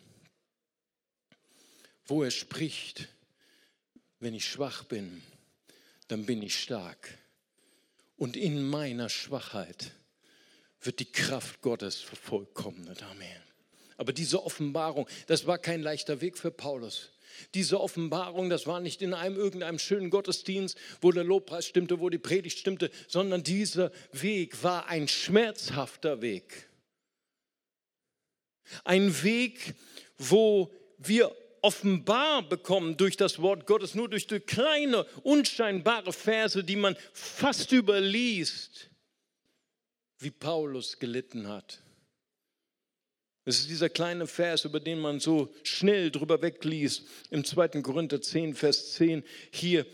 [2.05, 3.07] wo er spricht,
[4.19, 5.21] wenn ich schwach bin,
[6.07, 7.17] dann bin ich stark.
[8.17, 9.91] Und in meiner Schwachheit
[10.81, 13.03] wird die Kraft Gottes vervollkommnet.
[13.03, 13.50] Amen.
[14.01, 17.11] Aber diese Offenbarung, das war kein leichter Weg für Paulus.
[17.53, 22.09] Diese Offenbarung, das war nicht in einem irgendeinem schönen Gottesdienst, wo der Lobpreis stimmte, wo
[22.09, 26.67] die Predigt stimmte, sondern dieser Weg war ein schmerzhafter Weg.
[28.85, 29.75] Ein Weg,
[30.17, 36.75] wo wir offenbar bekommen durch das Wort Gottes, nur durch die kleine, unscheinbare Verse, die
[36.75, 38.89] man fast überliest,
[40.17, 41.83] wie Paulus gelitten hat.
[43.43, 47.81] Es ist dieser kleine Vers, über den man so schnell drüber wegliest, im 2.
[47.81, 49.23] Korinther 10, Vers 10.
[49.51, 49.85] Hier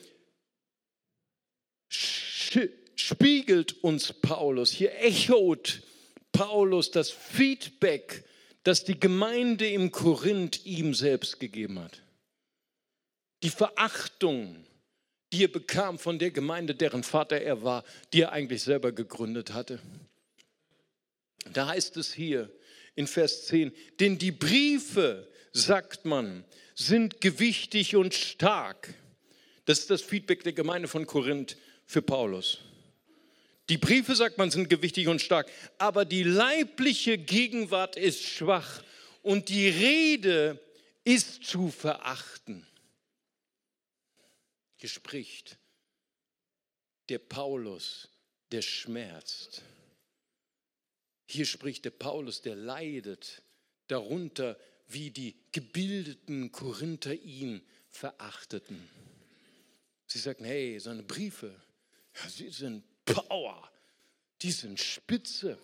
[2.95, 5.81] spiegelt uns Paulus, hier echot
[6.33, 8.25] Paulus das Feedback,
[8.63, 12.03] das die Gemeinde im Korinth ihm selbst gegeben hat.
[13.43, 14.65] Die Verachtung,
[15.31, 19.53] die er bekam von der Gemeinde, deren Vater er war, die er eigentlich selber gegründet
[19.53, 19.79] hatte.
[21.53, 22.51] Da heißt es hier,
[22.97, 23.71] in Vers 10.
[24.01, 26.43] Denn die Briefe, sagt man,
[26.75, 28.93] sind gewichtig und stark.
[29.65, 32.59] Das ist das Feedback der Gemeinde von Korinth für Paulus.
[33.69, 38.83] Die Briefe, sagt man, sind gewichtig und stark, aber die leibliche Gegenwart ist schwach
[39.21, 40.59] und die Rede
[41.03, 42.65] ist zu verachten.
[44.77, 45.57] Hier spricht
[47.09, 48.09] der Paulus,
[48.51, 49.63] der schmerzt
[51.27, 53.43] Hier spricht der Paulus, der leidet
[53.87, 54.57] darunter,
[54.87, 58.87] wie die gebildeten Korinther ihn verachteten.
[60.07, 61.53] Sie sagten, hey, seine Briefe,
[62.29, 63.69] sie sind Power,
[64.41, 65.57] die sind spitze.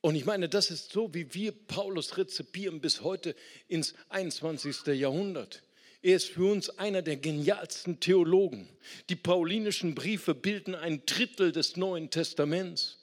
[0.00, 3.34] Und ich meine, das ist so, wie wir Paulus rezipieren bis heute
[3.66, 4.86] ins 21.
[4.94, 5.62] Jahrhundert.
[6.02, 8.68] Er ist für uns einer der genialsten Theologen.
[9.10, 12.99] Die paulinischen Briefe bilden ein Drittel des Neuen Testaments.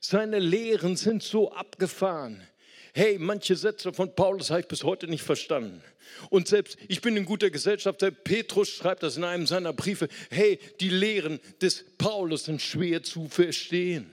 [0.00, 2.42] Seine Lehren sind so abgefahren.
[2.94, 5.82] Hey, manche Sätze von Paulus habe ich bis heute nicht verstanden.
[6.30, 8.02] Und selbst ich bin in guter Gesellschaft.
[8.02, 10.08] Der Petrus schreibt das in einem seiner Briefe.
[10.30, 14.10] Hey, die Lehren des Paulus sind schwer zu verstehen.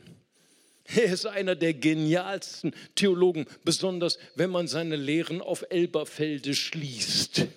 [0.88, 7.48] Er ist einer der genialsten Theologen, besonders wenn man seine Lehren auf Elberfelde schließt.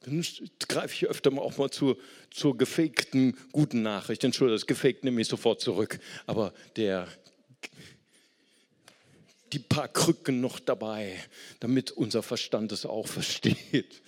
[0.00, 0.24] Dann
[0.68, 1.98] greife ich öfter mal auch mal zur,
[2.30, 4.24] zur gefakten guten Nachricht.
[4.24, 6.00] Entschuldigung, das gefaked nehme ich sofort zurück.
[6.26, 7.06] Aber der,
[9.52, 11.22] die paar Krücken noch dabei,
[11.60, 14.00] damit unser Verstand es auch versteht.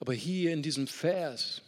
[0.00, 1.62] Aber hier in diesem Vers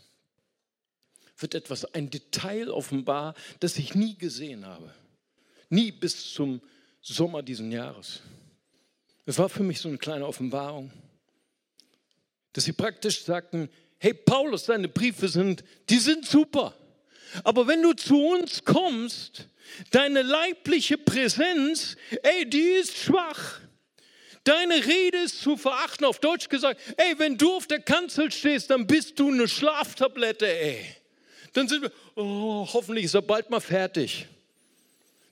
[1.38, 4.94] wird etwas, ein Detail offenbar, das ich nie gesehen habe.
[5.68, 6.62] Nie bis zum
[7.02, 8.22] Sommer diesen Jahres.
[9.26, 10.90] Es war für mich so eine kleine Offenbarung,
[12.54, 16.74] dass sie praktisch sagten, hey Paulus, deine Briefe sind, die sind super.
[17.42, 19.48] Aber wenn du zu uns kommst,
[19.90, 23.60] deine leibliche Präsenz, ey, die ist schwach.
[24.44, 26.06] Deine Rede ist zu verachten.
[26.06, 30.46] Auf Deutsch gesagt, ey, wenn du auf der Kanzel stehst, dann bist du eine Schlaftablette,
[30.46, 30.84] ey
[31.54, 34.26] dann sind wir, oh, hoffentlich ist er bald mal fertig.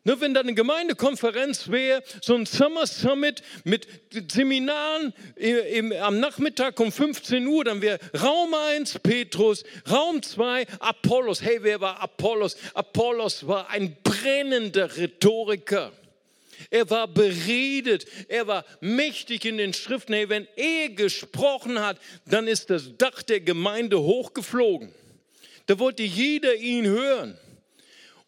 [0.04, 3.86] Ne, wenn da eine Gemeindekonferenz wäre, so ein Summer Summit mit
[4.32, 11.40] Seminaren im, am Nachmittag um 15 Uhr, dann wäre Raum 1 Petrus, Raum 2 Apollos.
[11.40, 12.56] Hey, wer war Apollos?
[12.74, 15.92] Apollos war ein brennender Rhetoriker.
[16.70, 20.14] Er war beredet, er war mächtig in den Schriften.
[20.14, 24.92] Hey, wenn er gesprochen hat, dann ist das Dach der Gemeinde hochgeflogen.
[25.66, 27.38] Da wollte jeder ihn hören.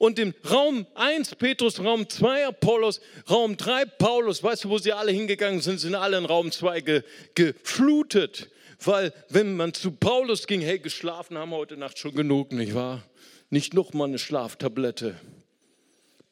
[0.04, 3.00] Und im Raum 1 Petrus, Raum 2 Apollos,
[3.30, 6.80] Raum 3 Paulus, weißt du, wo sie alle hingegangen sind, sind alle in Raum 2
[6.82, 7.02] ge,
[7.34, 8.50] geflutet.
[8.80, 12.74] Weil wenn man zu Paulus ging, hey, geschlafen haben wir heute Nacht schon genug, nicht
[12.74, 13.02] wahr?
[13.48, 15.18] Nicht noch mal eine Schlaftablette.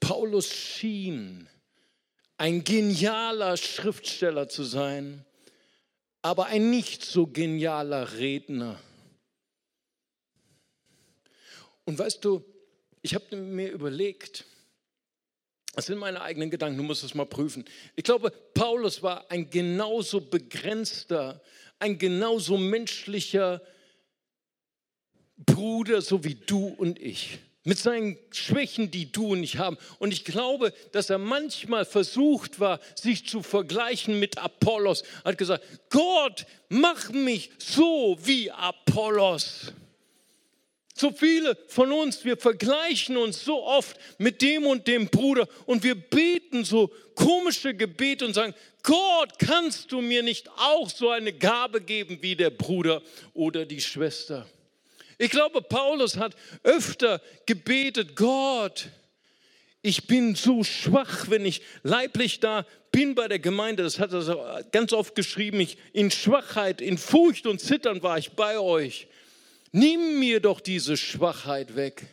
[0.01, 1.49] Paulus schien
[2.37, 5.25] ein genialer Schriftsteller zu sein,
[6.20, 8.79] aber ein nicht so genialer Redner.
[11.87, 12.45] Und weißt du,
[13.03, 14.44] ich habe mir überlegt,
[15.74, 17.64] das sind meine eigenen Gedanken, du musst es mal prüfen.
[17.96, 21.42] Ich glaube, Paulus war ein genauso begrenzter,
[21.78, 23.62] ein genauso menschlicher
[25.36, 27.38] Bruder, so wie du und ich.
[27.64, 29.78] Mit seinen Schwächen, die du und ich haben.
[29.98, 35.03] Und ich glaube, dass er manchmal versucht war, sich zu vergleichen mit Apollos.
[35.24, 39.72] Er hat gesagt, Gott, mach mich so wie Apollos.
[41.03, 45.82] So viele von uns, wir vergleichen uns so oft mit dem und dem Bruder und
[45.82, 51.32] wir beten so komische Gebete und sagen, Gott, kannst du mir nicht auch so eine
[51.32, 53.03] Gabe geben wie der Bruder
[53.34, 54.46] oder die Schwester?
[55.18, 58.86] Ich glaube, Paulus hat öfter gebetet, Gott,
[59.82, 64.64] ich bin so schwach, wenn ich leiblich da bin bei der Gemeinde, das hat er
[64.70, 69.09] ganz oft geschrieben, ich, in Schwachheit, in Furcht und Zittern war ich bei euch.
[69.73, 72.07] Nimm mir doch diese Schwachheit weg.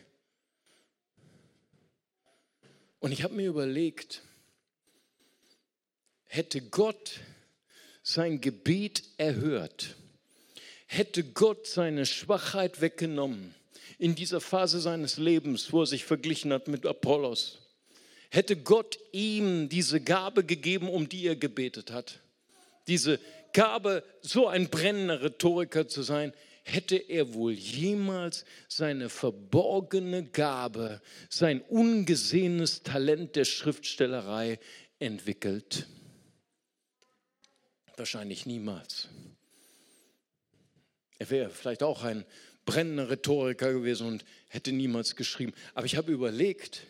[3.00, 4.22] Und ich habe mir überlegt,
[6.24, 7.20] hätte Gott
[8.02, 9.96] sein Gebet erhört,
[10.86, 13.54] hätte Gott seine Schwachheit weggenommen
[13.98, 17.58] in dieser Phase seines Lebens, wo er sich verglichen hat mit Apollos,
[18.30, 22.20] hätte Gott ihm diese Gabe gegeben, um die er gebetet hat,
[22.86, 23.20] diese
[23.52, 26.32] Gabe, so ein brennender Rhetoriker zu sein,
[26.62, 34.58] hätte er wohl jemals seine verborgene Gabe, sein ungesehenes Talent der Schriftstellerei
[34.98, 35.86] entwickelt?
[37.96, 39.08] Wahrscheinlich niemals.
[41.18, 42.24] Er wäre vielleicht auch ein
[42.64, 45.52] brennender Rhetoriker gewesen und hätte niemals geschrieben.
[45.74, 46.86] Aber ich habe überlegt,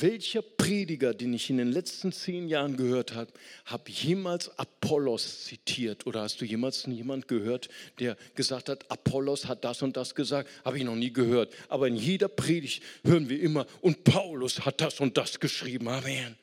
[0.00, 3.30] welcher Prediger, den ich in den letzten zehn Jahren gehört habe,
[3.66, 6.06] habe jemals Apollos zitiert?
[6.06, 7.68] Oder hast du jemals jemand gehört,
[7.98, 10.48] der gesagt hat, Apollos hat das und das gesagt?
[10.64, 11.52] Habe ich noch nie gehört.
[11.68, 15.88] Aber in jeder Predigt hören wir immer, und Paulus hat das und das geschrieben.
[15.88, 16.36] Amen.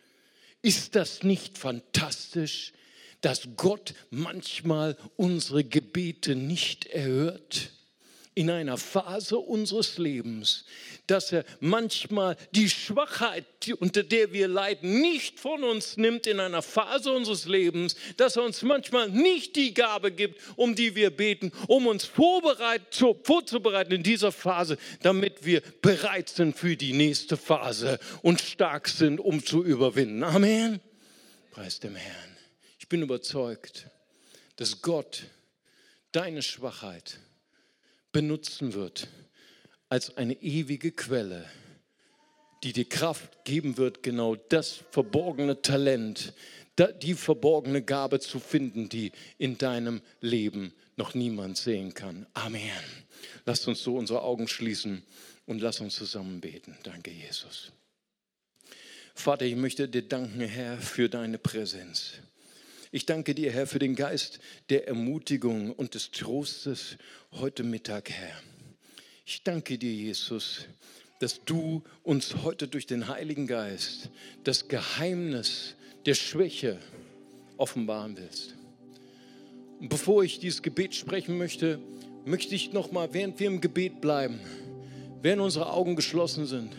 [0.61, 2.73] Ist das nicht fantastisch,
[3.21, 7.71] dass Gott manchmal unsere Gebete nicht erhört?
[8.39, 10.63] in einer Phase unseres Lebens,
[11.09, 13.45] dass er manchmal die Schwachheit,
[13.79, 18.43] unter der wir leiden, nicht von uns nimmt in einer Phase unseres Lebens, dass er
[18.43, 24.31] uns manchmal nicht die Gabe gibt, um die wir beten, um uns vorzubereiten in dieser
[24.31, 30.23] Phase, damit wir bereit sind für die nächste Phase und stark sind, um zu überwinden.
[30.23, 30.79] Amen.
[31.51, 32.37] Preis dem Herrn.
[32.77, 33.87] Ich bin überzeugt,
[34.57, 35.23] dass Gott
[36.11, 37.19] deine Schwachheit
[38.11, 39.07] benutzen wird
[39.89, 41.49] als eine ewige Quelle,
[42.63, 46.33] die dir Kraft geben wird, genau das verborgene Talent,
[47.01, 52.25] die verborgene Gabe zu finden, die in deinem Leben noch niemand sehen kann.
[52.33, 52.71] Amen.
[53.45, 55.03] Lasst uns so unsere Augen schließen
[55.45, 56.77] und lass uns zusammen beten.
[56.83, 57.71] Danke, Jesus.
[59.15, 62.13] Vater, ich möchte dir danken, Herr, für deine Präsenz.
[62.91, 66.97] Ich danke dir, Herr, für den Geist der Ermutigung und des Trostes
[67.31, 68.41] heute Mittag, Herr.
[69.31, 70.65] Ich danke dir, Jesus,
[71.19, 74.09] dass du uns heute durch den Heiligen Geist
[74.43, 75.75] das Geheimnis
[76.07, 76.79] der Schwäche
[77.55, 78.55] offenbaren willst.
[79.79, 81.77] Und bevor ich dieses Gebet sprechen möchte,
[82.25, 84.39] möchte ich noch mal, während wir im Gebet bleiben,
[85.21, 86.75] während unsere Augen geschlossen sind,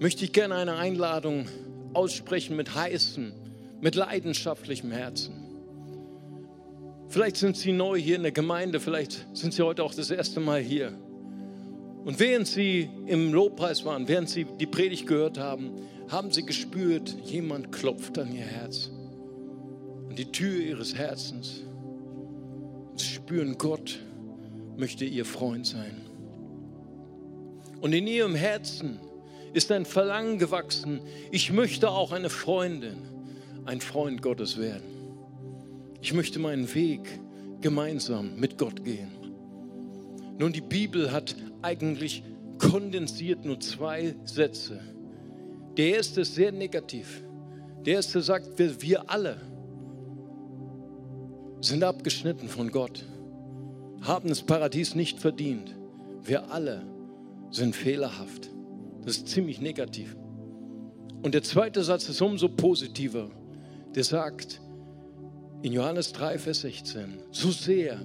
[0.00, 1.50] möchte ich gerne eine Einladung
[1.92, 3.34] aussprechen mit heißen,
[3.82, 5.34] mit leidenschaftlichem Herzen.
[7.08, 10.40] Vielleicht sind Sie neu hier in der Gemeinde, vielleicht sind Sie heute auch das erste
[10.40, 10.98] Mal hier.
[12.06, 15.72] Und während Sie im Lobpreis waren, während Sie die Predigt gehört haben,
[16.06, 18.92] haben Sie gespürt, jemand klopft an Ihr Herz,
[20.08, 21.64] an die Tür Ihres Herzens.
[22.94, 23.98] Sie spüren, Gott
[24.76, 26.00] möchte Ihr Freund sein.
[27.80, 29.00] Und in Ihrem Herzen
[29.52, 31.00] ist ein Verlangen gewachsen,
[31.32, 32.98] ich möchte auch eine Freundin
[33.64, 34.84] ein Freund Gottes werden.
[36.00, 37.00] Ich möchte meinen Weg
[37.60, 39.15] gemeinsam mit Gott gehen.
[40.38, 42.22] Nun, die Bibel hat eigentlich
[42.58, 44.80] kondensiert nur zwei Sätze.
[45.76, 47.22] Der erste ist sehr negativ.
[47.84, 49.36] Der erste sagt, wir, wir alle
[51.60, 53.04] sind abgeschnitten von Gott,
[54.02, 55.74] haben das Paradies nicht verdient.
[56.22, 56.82] Wir alle
[57.50, 58.50] sind fehlerhaft.
[59.04, 60.16] Das ist ziemlich negativ.
[61.22, 63.30] Und der zweite Satz ist umso positiver
[63.96, 64.60] der sagt
[65.62, 67.98] in Johannes 3, Vers 16, so sehr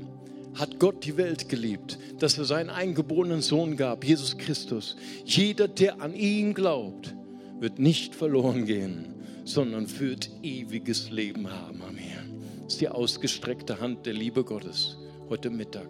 [0.56, 4.96] hat Gott die Welt geliebt, dass er seinen eingeborenen Sohn gab, Jesus Christus.
[5.26, 7.16] Jeder, der an ihn glaubt,
[7.60, 9.14] wird nicht verloren gehen,
[9.46, 11.82] sondern wird ewiges Leben haben.
[11.82, 12.42] Amen.
[12.64, 14.98] Das ist die ausgestreckte Hand der Liebe Gottes
[15.30, 15.88] heute Mittag.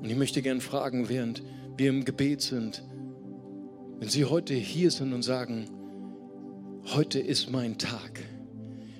[0.00, 1.42] Und ich möchte gerne fragen, während
[1.76, 2.84] wir im Gebet sind,
[3.98, 5.64] wenn Sie heute hier sind und sagen,
[6.94, 8.20] heute ist mein Tag.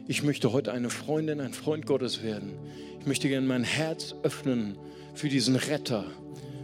[0.08, 2.52] Ich möchte heute eine Freundin, ein Freund Gottes werden.
[3.04, 4.78] Ich möchte gerne mein Herz öffnen
[5.12, 6.06] für diesen Retter,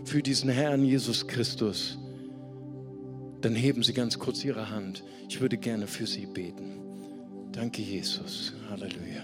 [0.07, 1.99] für diesen Herrn Jesus Christus.
[3.43, 5.05] Dann heben Sie ganz kurz Ihre Hand.
[5.29, 6.81] Ich würde gerne für Sie beten.
[7.53, 8.55] Danke, Jesus.
[8.71, 9.23] Halleluja.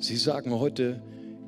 [0.00, 1.00] Sie sagen heute,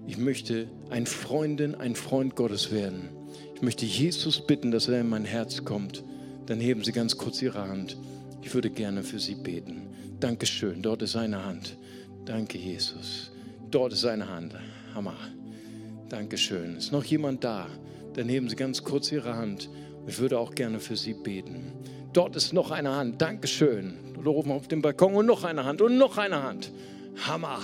[0.07, 3.09] ich möchte ein Freundin, ein Freund Gottes werden.
[3.57, 6.05] Ich möchte Jesus bitten, dass er in mein Herz kommt.
[6.47, 7.97] Dann heben Sie ganz kurz Ihre Hand.
[8.43, 9.89] Ich würde gerne für Sie beten.
[10.21, 10.83] Dankeschön.
[10.83, 11.77] Dort ist seine Hand.
[12.27, 13.33] Danke, Jesus.
[13.71, 14.55] Dort ist seine Hand.
[14.99, 15.15] Hammer.
[16.09, 16.75] Dankeschön.
[16.77, 17.69] Ist noch jemand da?
[18.15, 19.71] Dann heben Sie ganz kurz Ihre Hand.
[20.09, 21.71] Ich würde auch gerne für Sie beten.
[22.13, 23.23] Dort ist noch eine Hand.
[23.23, 23.95] Dankeschön.
[24.19, 26.73] Oder oben auf dem Balkon und noch eine Hand und noch eine Hand.
[27.29, 27.61] Hammer.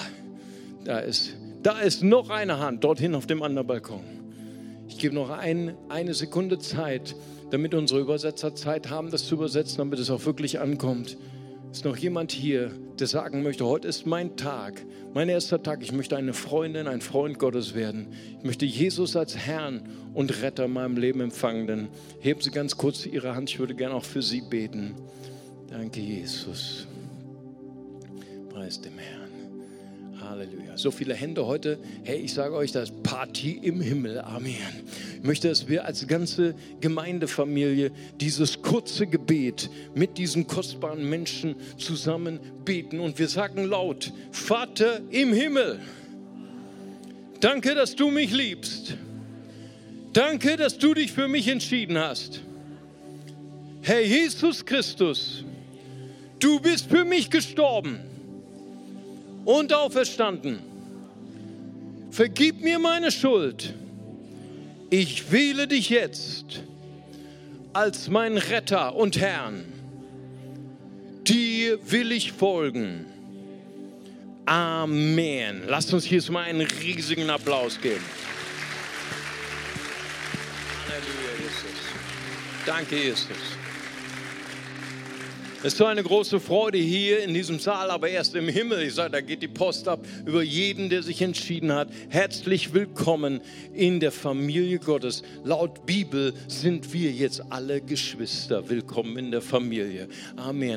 [0.84, 2.84] Da ist, da ist noch eine Hand.
[2.84, 4.04] Dorthin auf dem anderen Balkon.
[4.86, 7.16] Ich gebe noch ein, eine Sekunde Zeit
[7.50, 11.16] damit unsere Übersetzer Zeit haben, das zu übersetzen, damit es auch wirklich ankommt.
[11.74, 12.70] Ist noch jemand hier,
[13.00, 14.80] der sagen möchte, heute ist mein Tag,
[15.12, 15.82] mein erster Tag.
[15.82, 18.12] Ich möchte eine Freundin, ein Freund Gottes werden.
[18.38, 19.82] Ich möchte Jesus als Herrn
[20.14, 21.66] und Retter in meinem Leben empfangen.
[21.66, 21.88] Dann
[22.20, 23.50] heben Sie ganz kurz Ihre Hand.
[23.50, 24.94] Ich würde gerne auch für Sie beten.
[25.68, 26.86] Danke, Jesus.
[28.50, 29.23] Preis dem Herrn.
[30.28, 30.76] Halleluja.
[30.76, 31.78] So viele Hände heute.
[32.02, 34.20] Hey, ich sage euch, das Party im Himmel.
[34.20, 34.56] Amen.
[35.18, 42.40] Ich möchte, dass wir als ganze Gemeindefamilie dieses kurze Gebet mit diesen kostbaren Menschen zusammen
[42.64, 43.00] beten.
[43.00, 45.80] Und wir sagen laut, Vater im Himmel,
[47.40, 48.96] danke, dass du mich liebst.
[50.12, 52.40] Danke, dass du dich für mich entschieden hast.
[53.82, 55.44] Herr Jesus Christus,
[56.38, 58.13] du bist für mich gestorben
[59.44, 60.58] und auferstanden.
[62.10, 63.74] Vergib mir meine Schuld.
[64.90, 66.62] Ich wähle dich jetzt
[67.72, 69.64] als mein Retter und Herrn.
[71.24, 73.06] Dir will ich folgen.
[74.46, 75.62] Amen.
[75.66, 78.04] Lasst uns hier mal einen riesigen Applaus geben.
[80.86, 81.80] Halleluja, Jesus.
[82.66, 83.63] Danke, Jesus.
[85.64, 88.82] Es ist eine große Freude hier in diesem Saal, aber erst im Himmel.
[88.82, 91.88] Ich sage, da geht die Post ab über jeden, der sich entschieden hat.
[92.10, 93.40] Herzlich willkommen
[93.72, 95.22] in der Familie Gottes.
[95.42, 98.68] Laut Bibel sind wir jetzt alle Geschwister.
[98.68, 100.06] Willkommen in der Familie.
[100.36, 100.76] Amen.